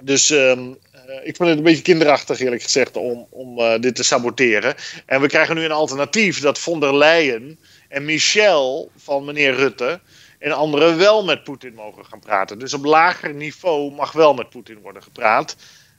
[0.00, 0.78] dus um,
[1.22, 4.74] ik vind het een beetje kinderachtig, eerlijk gezegd, om, om uh, dit te saboteren.
[5.06, 10.00] En we krijgen nu een alternatief dat von der Leyen en Michel van meneer Rutte
[10.38, 12.58] en anderen wel met Poetin mogen gaan praten.
[12.58, 15.56] Dus op lager niveau mag wel met Poetin worden gepraat.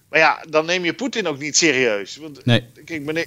[0.10, 2.18] Maar ja, dan neem je Poetin ook niet serieus.
[2.18, 2.66] Want, nee.
[2.86, 3.26] Kijk, meneer,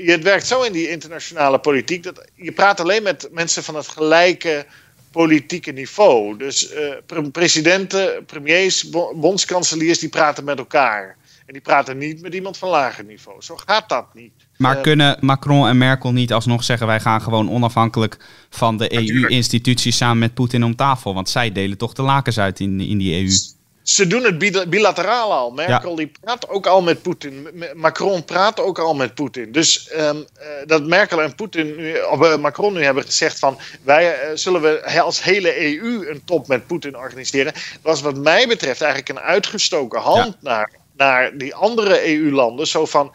[0.00, 3.74] uh, het werkt zo in die internationale politiek dat je praat alleen met mensen van
[3.74, 4.66] het gelijke
[5.10, 6.38] politieke niveau.
[6.38, 11.16] Dus uh, presidenten, premiers, bondskanseliers, die praten met elkaar.
[11.46, 13.42] En die praten niet met iemand van lager niveau.
[13.42, 14.32] Zo gaat dat niet.
[14.56, 18.16] Maar uh, kunnen Macron en Merkel niet alsnog zeggen: wij gaan gewoon onafhankelijk
[18.50, 21.14] van de EU-instituties samen met Poetin om tafel?
[21.14, 23.30] Want zij delen toch de lakens uit in, in die EU
[23.88, 25.50] ze doen het bilateraal al.
[25.50, 27.48] Merkel die praat ook al met Poetin.
[27.74, 29.52] Macron praat ook al met Poetin.
[29.52, 30.24] Dus um, uh,
[30.66, 34.62] dat Merkel en Poetin nu, of, uh, Macron nu hebben gezegd van wij uh, zullen
[34.62, 39.24] we als hele EU een top met Poetin organiseren, was wat mij betreft eigenlijk een
[39.24, 40.36] uitgestoken hand ja.
[40.40, 42.66] naar, naar die andere EU-landen.
[42.66, 43.14] Zo van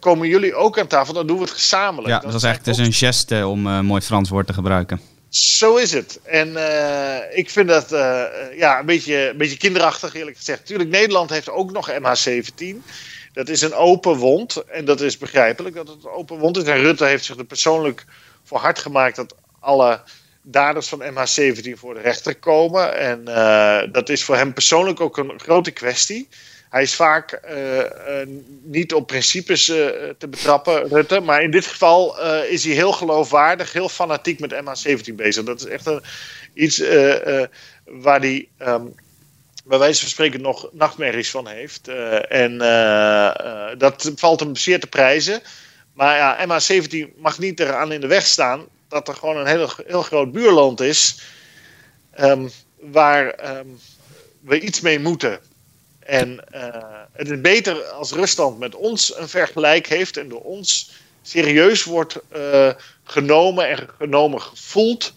[0.00, 2.08] komen jullie ook aan tafel, dan doen we het gezamenlijk.
[2.08, 5.00] Ja, dat, is eigenlijk dus een geste om een mooi Frans woord te gebruiken.
[5.34, 6.20] Zo is het.
[6.22, 8.24] En uh, ik vind dat uh,
[8.56, 10.58] ja, een, beetje, een beetje kinderachtig, eerlijk gezegd.
[10.58, 12.76] Natuurlijk, Nederland heeft ook nog MH17.
[13.32, 14.56] Dat is een open wond.
[14.56, 16.62] En dat is begrijpelijk dat het een open wond is.
[16.62, 18.04] En Rutte heeft zich er persoonlijk
[18.44, 20.00] voor hard gemaakt dat alle
[20.42, 22.96] daders van MH17 voor de rechter komen.
[22.98, 26.28] En uh, dat is voor hem persoonlijk ook een grote kwestie.
[26.72, 27.84] Hij is vaak uh, uh,
[28.62, 29.76] niet op principes uh,
[30.18, 31.20] te betrappen, Rutte.
[31.20, 35.44] Maar in dit geval is hij heel geloofwaardig, heel fanatiek met MH17 bezig.
[35.44, 35.90] Dat is echt
[36.54, 36.78] iets
[37.84, 38.48] waar hij
[39.64, 41.88] bij wijze van spreken nog nachtmerries van heeft.
[42.28, 42.58] en
[43.78, 45.42] dat valt hem zeer te prijzen.
[45.92, 49.70] Maar ja, MH17 mag niet eraan in de weg staan dat er gewoon een heel,
[49.86, 51.20] heel groot buurland is.
[52.20, 53.56] Um, waar.
[53.58, 53.78] Um,
[54.40, 55.40] we iets mee moeten.
[56.04, 56.44] En
[57.12, 60.90] het is beter als Rusland met ons een vergelijk heeft en door ons
[61.22, 62.18] serieus wordt
[63.04, 65.12] genomen en genomen gevoeld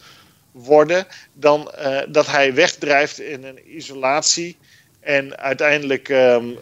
[0.52, 1.72] worden, dan
[2.08, 4.58] dat hij wegdrijft in een isolatie
[5.00, 6.58] en uiteindelijk um,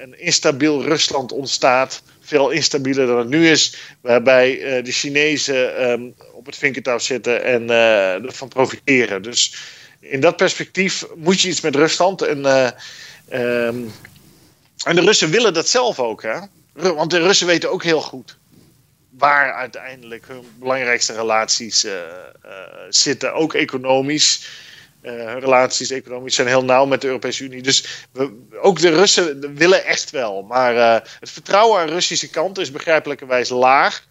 [0.00, 2.02] een instabiel Rusland ontstaat.
[2.20, 3.76] Veel instabieler dan het nu is.
[4.00, 9.22] Waarbij de Chinezen um, op het vinkertouw zitten en uh, ervan profiteren.
[9.22, 9.56] Dus
[10.00, 12.22] in dat perspectief moet je iets met Rusland.
[12.22, 13.92] En, um,
[14.84, 16.22] en de Russen willen dat zelf ook.
[16.22, 16.38] Hè?
[16.72, 18.36] Want de Russen weten ook heel goed
[19.10, 21.86] waar uiteindelijk hun belangrijkste relaties
[22.88, 23.34] zitten.
[23.34, 24.46] Ook economisch.
[25.02, 27.62] Uh, relaties economisch zijn heel nauw met de Europese Unie.
[27.62, 30.42] Dus we, ook de Russen willen echt wel.
[30.42, 34.04] Maar uh, het vertrouwen aan de Russische kant is begrijpelijkerwijs laag.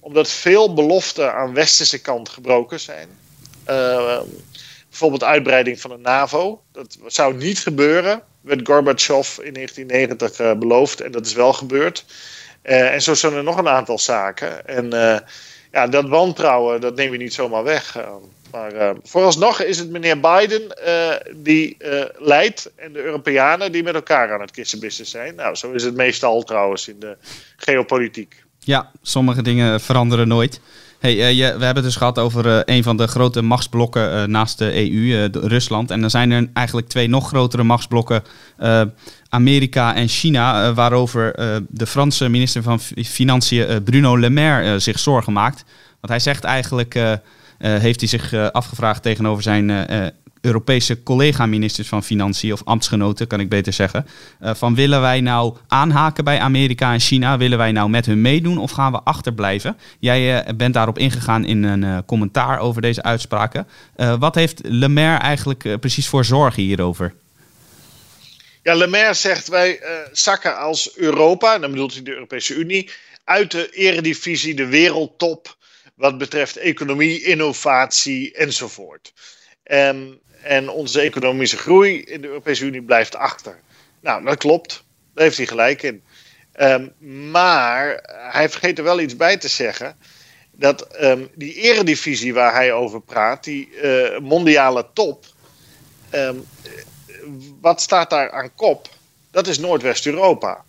[0.00, 3.08] Omdat veel beloften aan westerse kant gebroken zijn.
[3.68, 4.20] Uh,
[4.88, 6.62] bijvoorbeeld uitbreiding van de NAVO.
[6.72, 8.22] Dat zou niet gebeuren.
[8.40, 11.00] Werd Gorbachev in 1990 beloofd.
[11.00, 12.04] En dat is wel gebeurd.
[12.62, 14.66] en zo zijn er nog een aantal zaken.
[14.66, 14.90] En
[15.72, 17.96] ja, dat wantrouwen, dat neem je niet zomaar weg.
[18.50, 20.76] Maar vooralsnog is het meneer Biden
[21.36, 21.76] die
[22.18, 25.34] leidt en de Europeanen die met elkaar aan het kissenbissen zijn.
[25.34, 27.16] Nou, zo is het meestal trouwens in de
[27.56, 28.44] geopolitiek.
[28.70, 30.60] Ja, sommige dingen veranderen nooit.
[30.98, 34.90] Hey, je, we hebben het dus gehad over een van de grote machtsblokken naast de
[34.90, 35.90] EU, Rusland.
[35.90, 38.22] En dan zijn er eigenlijk twee nog grotere machtsblokken,
[39.28, 41.32] Amerika en China, waarover
[41.68, 45.64] de Franse minister van Financiën, Bruno Le Maire, zich zorgen maakt.
[46.00, 46.94] Want hij zegt eigenlijk
[47.60, 50.06] eh, heeft hij zich eh, afgevraagd tegenover zijn eh,
[50.40, 54.06] Europese collega-ministers van Financiën, of ambtsgenoten kan ik beter zeggen.
[54.40, 57.38] van willen wij nou aanhaken bij Amerika en China?
[57.38, 59.76] Willen wij nou met hun meedoen of gaan we achterblijven?
[59.98, 63.66] Jij bent daarop ingegaan in een commentaar over deze uitspraken.
[64.18, 67.14] wat heeft Le Maire eigenlijk precies voor zorgen hierover?
[68.62, 69.80] Ja, Le Maire zegt wij
[70.12, 72.90] zakken als Europa, dan bedoelt hij de Europese Unie,
[73.24, 75.58] uit de eredivisie, de wereldtop
[75.94, 79.12] wat betreft economie, innovatie enzovoort.
[79.62, 83.60] En, en onze economische groei in de Europese Unie blijft achter.
[84.00, 84.84] Nou, dat klopt.
[85.14, 86.02] Daar heeft hij gelijk in.
[86.60, 86.92] Um,
[87.30, 88.00] maar
[88.32, 89.96] hij vergeet er wel iets bij te zeggen.
[90.52, 95.24] Dat um, die eredivisie waar hij over praat, die uh, mondiale top.
[96.14, 96.46] Um,
[97.60, 98.88] wat staat daar aan kop?
[99.30, 100.64] Dat is Noordwest-Europa.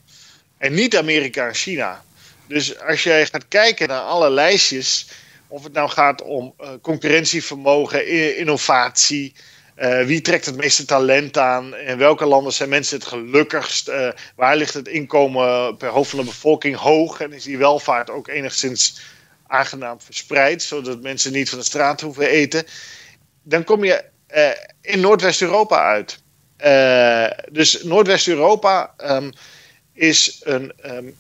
[0.58, 2.04] En niet Amerika en China.
[2.48, 5.08] Dus als jij gaat kijken naar alle lijstjes,
[5.48, 8.08] of het nou gaat om uh, concurrentievermogen,
[8.38, 9.34] innovatie,
[9.78, 11.76] uh, wie trekt het meeste talent aan?
[11.76, 13.90] In welke landen zijn mensen het gelukkigst?
[13.90, 17.20] Uh, waar ligt het inkomen per hoofd van de bevolking hoog?
[17.20, 19.02] En is die welvaart ook enigszins
[19.48, 22.66] aangenaam verspreid, zodat mensen niet van de straat hoeven eten?
[23.44, 24.04] Dan kom je
[24.82, 26.20] in Noordwest-Europa uit.
[27.52, 29.32] dus Noordwest-Europa um,
[29.94, 31.16] is een um,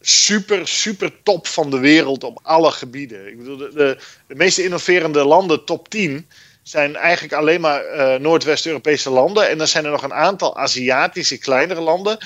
[0.00, 3.28] super, super top van de wereld op alle gebieden.
[3.28, 6.28] Ik bedoel, de, de, de meest innoverende landen, top 10,
[6.64, 9.48] zijn eigenlijk alleen maar uh, Noordwest-Europese landen.
[9.48, 12.18] En dan zijn er nog een aantal Aziatische kleinere landen.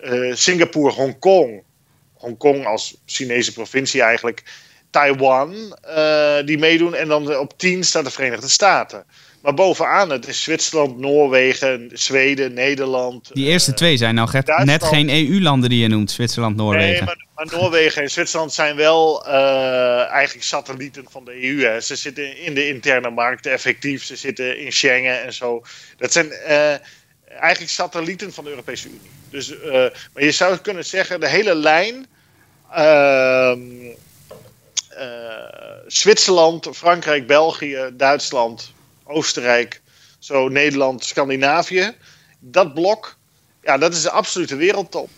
[0.00, 1.62] Uh, Singapore, Hongkong.
[2.12, 4.42] Hongkong als Chinese provincie eigenlijk.
[4.90, 6.94] Taiwan, uh, die meedoen.
[6.94, 9.04] En dan op 10 staat de Verenigde Staten.
[9.44, 13.30] Maar bovenaan, het is Zwitserland, Noorwegen, Zweden, Nederland.
[13.32, 14.28] Die eerste uh, twee zijn nou
[14.64, 17.04] net geen EU-landen die je noemt, Zwitserland, Noorwegen.
[17.04, 21.64] Nee, maar, maar Noorwegen en Zwitserland zijn wel uh, eigenlijk satellieten van de EU.
[21.64, 21.80] Hè.
[21.80, 25.62] Ze zitten in de interne markt effectief, ze zitten in Schengen en zo.
[25.96, 26.74] Dat zijn uh,
[27.40, 29.10] eigenlijk satellieten van de Europese Unie.
[29.30, 29.54] Dus,
[30.12, 32.06] maar je zou kunnen zeggen, de hele lijn...
[32.72, 33.60] Ehm,
[35.86, 38.72] Zwitserland, Frankrijk, België, Duitsland,
[39.04, 39.80] Oostenrijk,
[40.18, 41.94] zo Nederland, Scandinavië.
[42.38, 43.16] Dat blok,
[43.62, 45.08] ja, dat is de absolute wereldtop.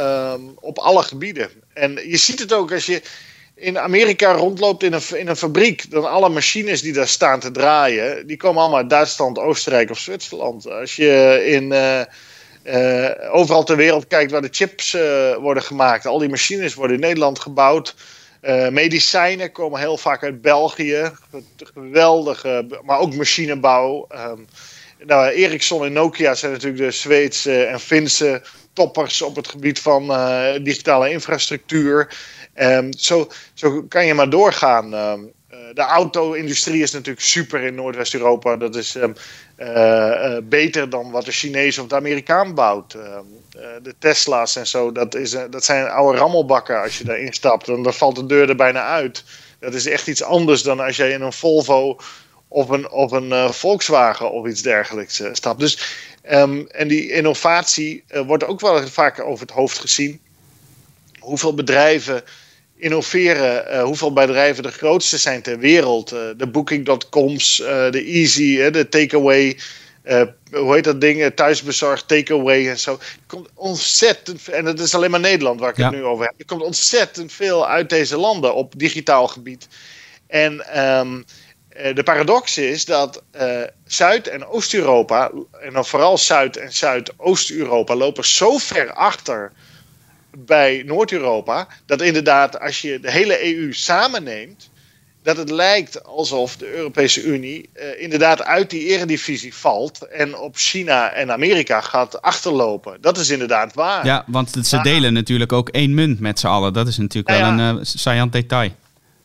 [0.00, 1.50] Um, op alle gebieden.
[1.72, 3.02] En je ziet het ook als je
[3.54, 5.90] in Amerika rondloopt in een, in een fabriek.
[5.90, 9.98] Dan alle machines die daar staan te draaien, die komen allemaal uit Duitsland, Oostenrijk of
[9.98, 10.70] Zwitserland.
[10.70, 11.72] Als je in.
[11.72, 12.00] Uh,
[12.64, 16.06] uh, overal ter wereld kijkt waar de chips uh, worden gemaakt.
[16.06, 17.94] Al die machines worden in Nederland gebouwd.
[18.46, 21.12] Uh, medicijnen komen heel vaak uit België.
[21.56, 24.06] Geweldige, maar ook machinebouw.
[24.14, 24.46] Um,
[24.98, 30.10] nou, Ericsson en Nokia zijn natuurlijk de Zweedse en Finse toppers op het gebied van
[30.10, 32.16] uh, digitale infrastructuur.
[32.54, 34.94] Um, zo, zo kan je maar doorgaan.
[34.94, 35.32] Um,
[35.72, 38.56] de auto-industrie is natuurlijk super in Noordwest-Europa.
[38.56, 39.14] Dat is um,
[39.58, 42.96] uh, uh, beter dan wat de Chinees of de Amerikaan bouwt.
[43.82, 47.66] de Tesla's en zo, dat, is, dat zijn oude rammelbakken als je daarin stapt.
[47.66, 49.24] Dan, dan valt de deur er bijna uit.
[49.60, 51.96] Dat is echt iets anders dan als jij in een Volvo
[52.48, 55.60] of een, of een Volkswagen of iets dergelijks stapt.
[55.60, 55.78] Dus
[56.24, 60.20] Ehm, en die innovatie wordt ook wel vaak over het hoofd gezien.
[61.18, 62.22] Hoeveel bedrijven
[62.84, 66.08] innoveren, hoeveel bedrijven de grootste zijn ter wereld.
[66.08, 67.56] de Booking.coms,
[67.90, 69.58] de Easy, de Takeaway.
[70.04, 71.34] Uh, hoe heet dat ding?
[71.34, 72.92] Thuisbezorgd, takeaway en zo.
[72.92, 76.34] Er komt ontzettend en dat is alleen maar Nederland waar ik het nu over heb.
[76.38, 79.68] Er komt ontzettend veel uit deze landen op digitaal gebied.
[80.26, 81.24] En um,
[81.94, 88.24] de paradox is dat uh, Zuid- en Oost-Europa, en dan vooral Zuid- en Zuidoost-Europa, lopen
[88.24, 89.52] zo ver achter
[90.38, 91.68] bij Noord-Europa.
[91.86, 94.70] Dat inderdaad, als je de hele EU samenneemt,
[95.24, 100.56] dat het lijkt alsof de Europese Unie uh, inderdaad uit die eredivisie valt en op
[100.56, 102.98] China en Amerika gaat achterlopen.
[103.00, 104.06] Dat is inderdaad waar.
[104.06, 106.72] Ja, want ze delen natuurlijk ook één munt met z'n allen.
[106.72, 108.70] Dat is natuurlijk wel een uh, saillant detail.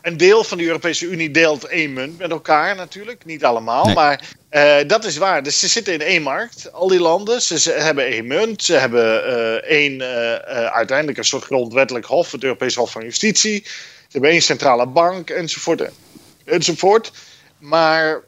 [0.01, 3.25] Een deel van de Europese Unie deelt één munt met elkaar natuurlijk.
[3.25, 5.43] Niet allemaal, maar uh, dat is waar.
[5.43, 7.41] Dus ze zitten in één markt, al die landen.
[7.41, 8.63] Ze, ze hebben één munt.
[8.63, 10.01] Ze hebben één,
[10.71, 13.62] uiteindelijk een soort grondwettelijk hof, het Europees Hof van Justitie.
[13.65, 13.71] Ze
[14.12, 15.89] hebben één centrale bank enzovoort.
[16.45, 17.12] enzovoort.
[17.57, 18.21] Maar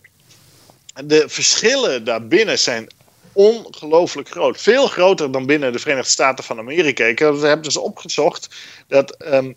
[1.06, 2.90] de verschillen daarbinnen zijn
[3.34, 4.62] ongelooflijk groot.
[4.62, 7.06] Veel groter dan binnen de Verenigde Staten van Amerika.
[7.06, 8.56] Ik heb dus opgezocht
[8.88, 9.56] dat um,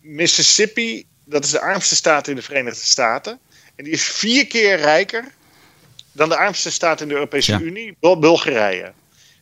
[0.00, 3.38] Mississippi, dat is de armste staat in de Verenigde Staten.
[3.76, 5.32] En die is vier keer rijker
[6.12, 8.92] dan de armste staat in de Europese Unie, Bulgarije.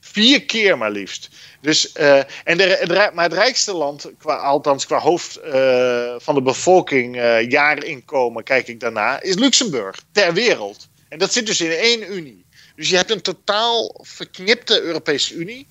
[0.01, 1.29] Vier keer maar liefst.
[1.61, 6.43] Dus, uh, en de, maar het rijkste land, qua, althans qua hoofd uh, van de
[6.43, 10.89] bevolking, uh, jaarinkomen, kijk ik daarna, is Luxemburg ter wereld.
[11.09, 12.45] En dat zit dus in één Unie.
[12.77, 15.67] Dus je hebt een totaal verknipte Europese Unie.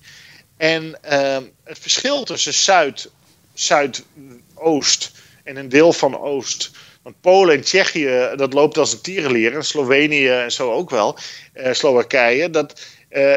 [0.56, 3.10] En ehm, het verschil tussen Zuid,
[3.60, 5.12] Zuidoost
[5.44, 6.70] en een deel van Oost.
[7.02, 9.54] Want Polen en Tsjechië, dat loopt als een tierenleer.
[9.54, 11.18] En Slovenië en zo ook wel.
[11.70, 12.50] Slowakije.
[12.50, 12.80] Dat,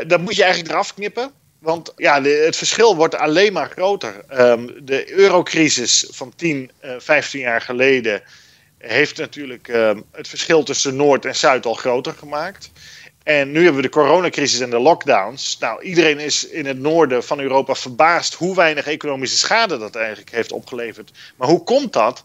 [0.08, 1.32] dat moet je eigenlijk eraf knippen.
[1.62, 4.24] Want ja, het verschil wordt alleen maar groter.
[4.32, 8.24] Um, de eurocrisis van 10, uh, 15 jaar geleden
[8.78, 12.72] heeft natuurlijk um, het verschil tussen Noord en Zuid al groter gemaakt.
[13.24, 15.58] En nu hebben we de coronacrisis en de lockdowns.
[15.60, 20.32] Nou, iedereen is in het noorden van Europa verbaasd hoe weinig economische schade dat eigenlijk
[20.32, 21.12] heeft opgeleverd.
[21.36, 22.24] Maar hoe komt dat?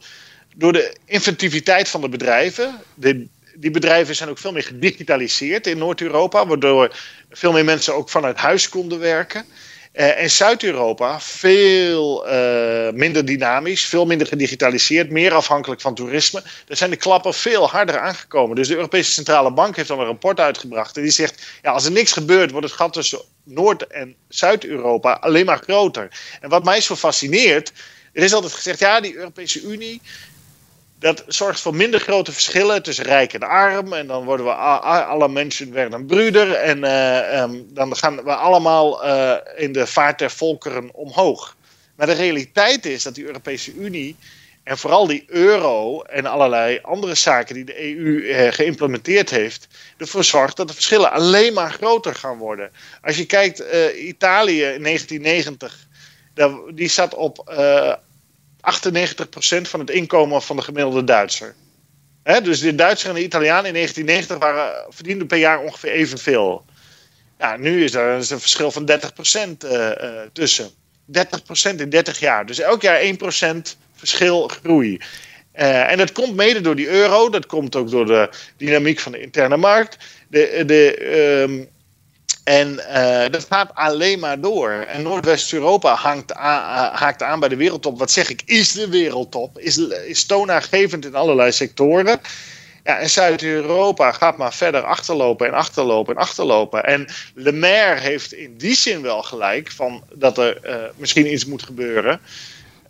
[0.54, 3.26] Door de inventiviteit van de bedrijven, de
[3.58, 6.96] die bedrijven zijn ook veel meer gedigitaliseerd in Noord-Europa, waardoor
[7.30, 9.44] veel meer mensen ook vanuit huis konden werken.
[9.96, 16.42] Uh, en Zuid-Europa veel uh, minder dynamisch, veel minder gedigitaliseerd, meer afhankelijk van toerisme.
[16.66, 18.56] Daar zijn de klappen veel harder aangekomen.
[18.56, 20.96] Dus de Europese Centrale Bank heeft al een rapport uitgebracht.
[20.96, 25.12] En die zegt: ja, als er niks gebeurt, wordt het gat tussen Noord- en Zuid-Europa
[25.12, 26.08] alleen maar groter.
[26.40, 27.72] En wat mij zo fascineert,
[28.12, 30.00] er is altijd gezegd: ja, die Europese Unie
[30.98, 33.92] dat zorgt voor minder grote verschillen tussen rijk en arm.
[33.92, 36.52] En dan worden we alle mensen werden broeder.
[36.52, 41.56] En uh, um, dan gaan we allemaal uh, in de vaart der volkeren omhoog.
[41.96, 44.16] Maar de realiteit is dat die Europese Unie
[44.62, 50.24] en vooral die euro en allerlei andere zaken die de EU uh, geïmplementeerd heeft, ervoor
[50.24, 52.70] zorgt dat de verschillen alleen maar groter gaan worden.
[53.02, 53.62] Als je kijkt,
[53.96, 55.86] Italië in 1990,
[56.74, 57.54] die zat op
[58.66, 61.54] 98% van het inkomen van de gemiddelde Duitser.
[62.42, 66.64] Dus de Duitser en de Italiaan in 1990 waren, verdienden per jaar ongeveer evenveel.
[67.38, 68.92] Ja, nu is er een verschil van 30%
[69.64, 70.70] uh, uh, tussen.
[71.06, 72.46] 30% in 30 jaar.
[72.46, 73.06] Dus elk jaar 1%
[73.94, 75.00] verschil groei.
[75.54, 77.30] Uh, en dat komt mede door die euro.
[77.30, 79.96] Dat komt ook door de dynamiek van de interne markt.
[80.28, 81.06] De, de,
[81.42, 81.68] um,
[82.46, 84.70] en uh, dat gaat alleen maar door.
[84.70, 85.94] En Noordwest-Europa
[86.92, 87.98] haakt aan bij de wereldtop.
[87.98, 89.58] Wat zeg ik, is de wereldtop.
[89.58, 92.20] Is, is toonaangevend in allerlei sectoren.
[92.84, 96.84] Ja, en Zuid-Europa gaat maar verder achterlopen en achterlopen en achterlopen.
[96.84, 101.46] En Le Maire heeft in die zin wel gelijk van dat er uh, misschien iets
[101.46, 102.20] moet gebeuren.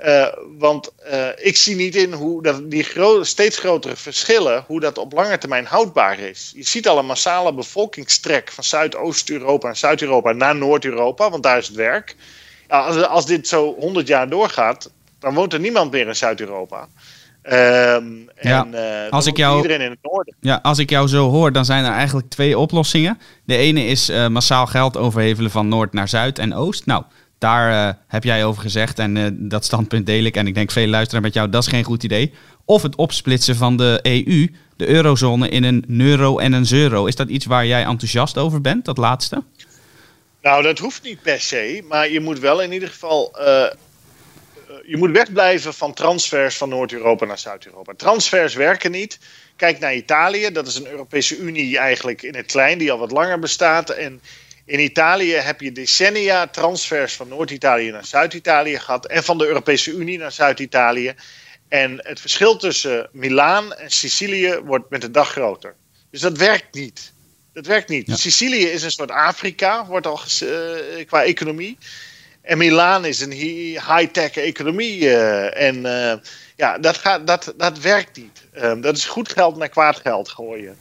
[0.04, 0.26] Uh,
[0.58, 4.98] want uh, ik zie niet in hoe dat die gro steeds grotere verschillen, hoe dat
[4.98, 6.52] op lange termijn houdbaar is.
[6.54, 11.66] Je ziet al een massale bevolkingstrek van Zuidoost-Europa en Zuid-Europa naar Noord-Europa, want daar is
[11.66, 12.16] het werk.
[12.68, 16.88] Ja, als, als, dit zo 100 jaar doorgaat, dan woont er niemand meer in Zuid-Europa.
[17.42, 20.34] Um, ja, en, uh, als ik jou, iedereen in het noorden.
[20.40, 23.18] Ja, als ik jou zo hoor, dan zijn er eigenlijk twee oplossingen.
[23.44, 26.86] De ene is massaal geld overhevelen van Noord naar Zuid en Oost.
[26.86, 27.04] Nou,
[27.38, 30.36] daar uh, heb jij over gezegd en uh, dat standpunt deel ik.
[30.36, 32.32] En ik denk veel luisteren met jou, dat is geen goed idee.
[32.64, 37.06] Of het opsplitsen van de EU, de eurozone, in een euro en een euro.
[37.06, 39.42] Is dat iets waar jij enthousiast over bent, dat laatste?
[40.42, 41.84] Nou, dat hoeft niet per se.
[41.88, 43.66] Maar je moet wel in ieder geval uh,
[44.86, 47.92] je moet wegblijven van transfers van Noord-Europa naar Zuid-Europa.
[47.96, 49.18] Transfers werken niet.
[49.56, 53.10] Kijk naar Italië, dat is een Europese Unie eigenlijk in het klein, die al wat
[53.10, 53.90] langer bestaat.
[53.90, 54.20] En
[54.66, 59.90] in Italië heb je decennia transfers van Noord-Italië naar Zuid-Italië gehad en van de Europese
[59.90, 61.14] Unie naar Zuid-Italië.
[61.68, 65.74] En het verschil tussen Milaan en Sicilië wordt met de dag groter.
[66.10, 67.12] Dus dat werkt niet.
[67.52, 68.18] Dat werkt niet.
[68.18, 71.78] Sicilië is een soort Afrika, wordt al uh, qua economie.
[72.42, 75.00] En Milaan is een high-tech economie.
[75.00, 76.14] Uh, en uh,
[76.56, 78.44] ja, dat, gaat, dat, dat werkt niet.
[78.56, 80.76] Um, dat is goed geld naar kwaad geld gooien.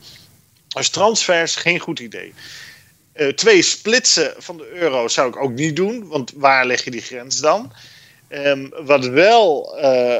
[0.67, 2.33] Dus transfers, geen goed idee.
[3.15, 6.91] Uh, twee splitsen van de euro zou ik ook niet doen, want waar leg je
[6.91, 7.73] die grens dan?
[8.29, 10.17] Um, wat wel uh,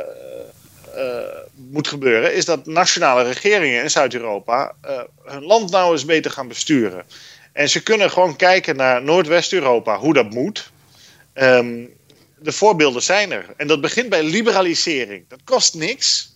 [1.54, 4.76] moet gebeuren, is dat nationale regeringen in Zuid-Europa
[5.24, 7.06] hun land nou eens beter gaan besturen.
[7.54, 10.72] En ze kunnen gewoon kijken naar Noordwest-Europa, hoe dat moet.
[11.34, 11.94] Um,
[12.40, 13.46] de voorbeelden zijn er.
[13.58, 15.26] En dat begint bij liberalisering.
[15.28, 16.36] Dat kost niks.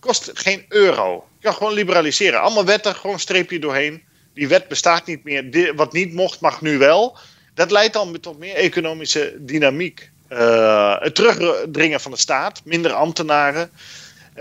[0.00, 1.28] Kost geen euro.
[1.38, 2.40] Je kan gewoon liberaliseren.
[2.40, 4.02] Allemaal wetten, gewoon streepje doorheen.
[4.34, 5.72] Die wet bestaat niet meer.
[5.74, 7.18] Wat niet mocht, mag nu wel.
[7.54, 10.10] Dat leidt dan tot meer economische dynamiek.
[10.32, 13.70] Uh, het terugdringen van de staat, minder ambtenaren,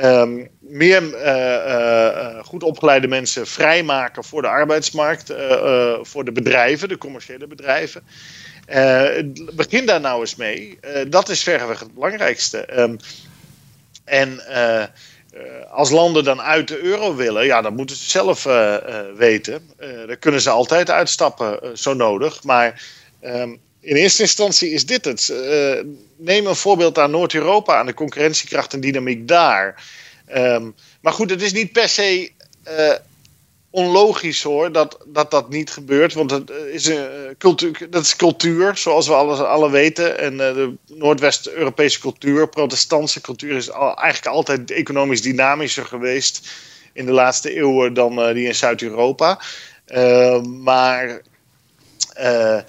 [0.01, 5.33] um, meer uh, uh, goed opgeleide mensen vrijmaken voor de arbeidsmarkt,
[6.01, 8.03] voor de bedrijven, de commerciële bedrijven.
[9.53, 10.79] begin daar nou eens mee.
[11.07, 12.79] dat is verreweg het belangrijkste.
[12.79, 12.97] Um,
[14.03, 14.41] en
[15.69, 18.43] als landen dan uit de euro willen, ja, dan moeten ze zelf
[19.15, 19.69] weten.
[20.07, 22.43] dan kunnen ze altijd uitstappen, zo nodig.
[22.43, 22.83] Maar
[23.23, 25.33] um, in eerste instantie is dit het.
[26.17, 29.83] Neem een voorbeeld aan Noord-Europa, aan de concurrentiekracht en dynamiek daar.
[30.35, 32.31] Um, maar goed, het is niet per se
[33.71, 36.13] onlogisch hoor dat, dat dat niet gebeurt.
[36.13, 40.17] Want het is een cultuur, dat is cultuur, zoals we alle, alle weten.
[40.17, 46.49] En uh, de Noordwest-Europese cultuur, protestantse cultuur, is eigenlijk altijd economisch dynamischer geweest
[46.93, 49.41] in de laatste eeuwen dan die in Zuid-Europa.
[49.85, 51.21] Ehm, maar.
[52.19, 52.59] Uh,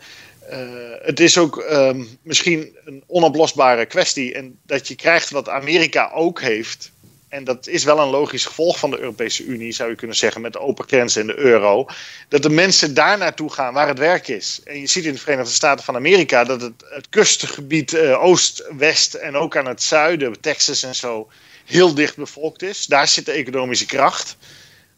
[1.02, 4.34] het is ook um, misschien een onoplosbare kwestie.
[4.34, 6.91] En dat je krijgt wat Amerika ook heeft.
[7.32, 10.40] En dat is wel een logisch gevolg van de Europese Unie, zou je kunnen zeggen,
[10.40, 11.86] met de open grenzen en de euro.
[12.28, 14.60] Dat de mensen daar naartoe gaan waar het werk is.
[14.64, 18.68] En je ziet in de Verenigde Staten van Amerika dat het, het kustgebied uh, oost,
[18.76, 21.30] west en ook aan het zuiden, Texas en zo,
[21.64, 22.86] heel dicht bevolkt is.
[22.86, 24.36] Daar zit de economische kracht.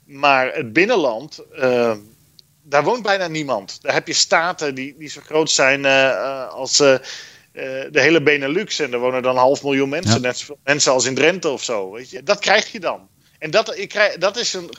[0.04, 1.40] Maar het binnenland.
[1.58, 1.96] Uh,
[2.62, 3.78] daar woont bijna niemand.
[3.82, 6.82] Daar heb je staten die, die zo groot zijn uh, als
[7.90, 8.78] de hele Benelux.
[8.78, 10.20] En er wonen dan een half miljoen mensen.
[10.20, 11.90] Net zoveel mensen als in Drenthe of zo.
[11.90, 12.22] Weet je?
[12.22, 13.08] Dat krijg je dan.
[13.38, 14.70] En dat, ik krijg, dat is een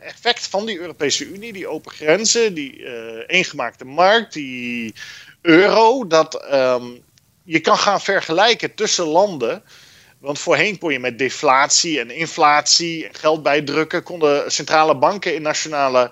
[0.00, 1.52] effect van die Europese Unie.
[1.52, 2.86] Die open grenzen, die
[3.26, 4.94] eengemaakte markt, die
[5.42, 6.06] euro.
[6.06, 7.02] Dat um,
[7.44, 9.62] je kan gaan vergelijken tussen landen.
[10.18, 14.02] Want voorheen kon je met deflatie en inflatie en geld bijdrukken.
[14.02, 16.10] konden centrale banken in nationale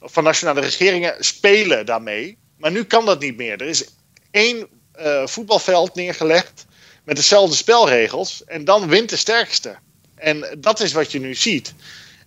[0.00, 2.38] van nationale regeringen spelen daarmee.
[2.58, 3.60] Maar nu kan dat niet meer.
[3.60, 3.88] Er is
[4.30, 4.68] één
[5.00, 6.66] uh, voetbalveld neergelegd
[7.04, 8.44] met dezelfde spelregels.
[8.44, 9.76] En dan wint de sterkste.
[10.14, 11.74] En dat is wat je nu ziet.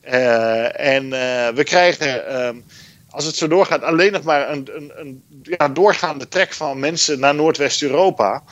[0.06, 2.56] Uh, en uh, we krijgen, ehm,
[3.10, 7.20] als het zo doorgaat, alleen nog maar een, een, een ja, doorgaande trek van mensen
[7.20, 8.44] naar Noordwest-Europa.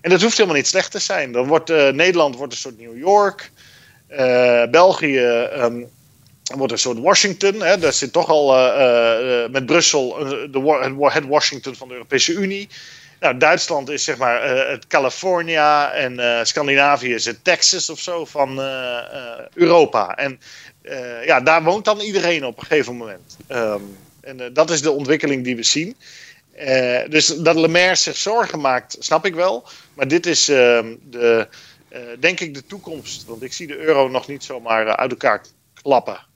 [0.00, 1.32] En dat hoeft helemaal niet slecht te zijn.
[1.32, 3.50] Dan wordt Nederland wordt een soort New York.
[4.70, 5.18] België
[5.58, 5.88] um,
[6.56, 7.62] wordt een soort Washington.
[7.62, 8.52] Hè, daar zit toch al
[9.50, 10.08] met Brussel
[10.50, 12.68] de, het Washington van de Europese Unie.
[13.20, 18.24] Nou, Duitsland is zeg maar uh, het California en Scandinavië is het Texas of zo
[18.24, 18.58] van
[19.54, 20.14] Europa.
[20.14, 20.40] En
[21.24, 23.36] ja, daar woont dan iedereen op een gegeven moment.
[23.48, 25.96] Um, en dat is de ontwikkeling die we zien.
[27.08, 29.68] dus dat Lemaire zich zorgen maakt, snap ik wel.
[29.94, 31.48] Maar dit is ehm, de,
[32.18, 33.24] denk ik de toekomst.
[33.24, 35.44] Want ik zie de euro nog niet zomaar uit elkaar
[35.82, 36.28] klappen.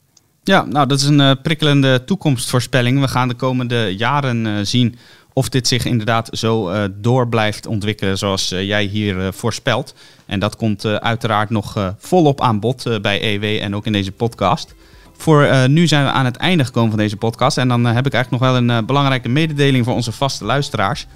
[0.44, 3.00] Ja, nou dat is een prikkelende toekomstvoorspelling.
[3.00, 4.98] We gaan de komende jaren zien
[5.34, 9.94] of dit zich inderdaad zo uh, door blijft ontwikkelen zoals jij hier voorspelt.
[10.26, 14.74] En dat komt uiteraard nog volop aan bod bij EW en ook in deze podcast.
[15.16, 17.58] Voor nu zijn we aan het einde gekomen van deze podcast.
[17.58, 21.06] En dan heb ik eigenlijk nog wel een belangrijke mededeling voor onze vaste luisteraars.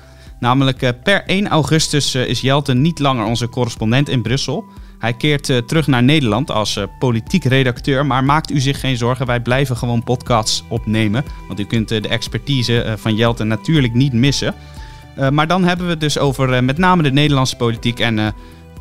[0.40, 4.64] Namelijk per 1 augustus is Jelte niet langer onze correspondent in Brussel.
[4.98, 8.06] Hij keert uh, terug naar Nederland als uh, politiek redacteur.
[8.06, 11.24] Maar maakt u zich geen zorgen, wij blijven gewoon podcasts opnemen.
[11.46, 14.54] Want u kunt uh, de expertise van Jelte natuurlijk niet missen.
[15.32, 18.00] maar dan hebben we het dus over met name de Nederlandse politiek.
[18.00, 18.34] En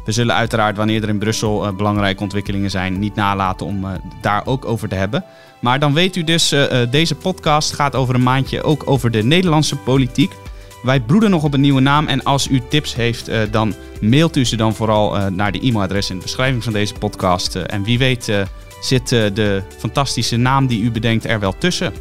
[0.06, 3.86] we zullen uiteraard, wanneer er in Brussel belangrijke ontwikkelingen zijn, niet nalaten om
[4.22, 5.24] daar ook over te hebben.
[5.60, 6.56] Maar dan weet u dus,
[6.90, 10.32] deze podcast gaat over een maandje ook over de Nederlandse politiek.
[10.88, 12.08] Wij broeden nog op een nieuwe naam.
[12.08, 15.60] En als u tips heeft, uh, dan mailt u ze dan vooral uh, naar de
[15.60, 17.56] e-mailadres in de beschrijving van deze podcast.
[17.56, 18.32] Uh, en wie weet
[18.82, 21.94] zit de fantastische naam die u bedenkt er wel tussen.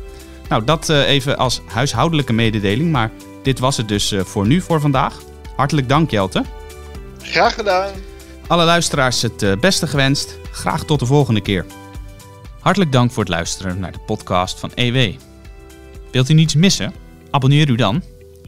[0.49, 2.93] Nou, dat even als huishoudelijke mededeling.
[2.93, 3.11] Maar
[3.43, 5.21] dit was het dus voor nu, voor vandaag.
[5.57, 6.45] Hartelijk dank, Jelte.
[7.23, 7.91] Graag gedaan.
[8.47, 10.39] Alle luisteraars het beste gewenst.
[10.51, 11.67] Graag tot de volgende keer.
[12.61, 15.13] Hartelijk dank voor het luisteren naar de podcast van EW.
[16.11, 16.93] Wilt u niets missen?
[17.31, 18.03] Abonneer u dan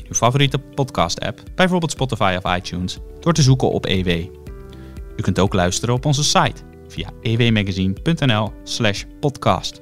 [0.08, 4.08] uw favoriete podcast-app, bijvoorbeeld Spotify of iTunes, door te zoeken op EW.
[5.16, 9.80] U kunt ook luisteren op onze site via ewmagazine.nl/podcast.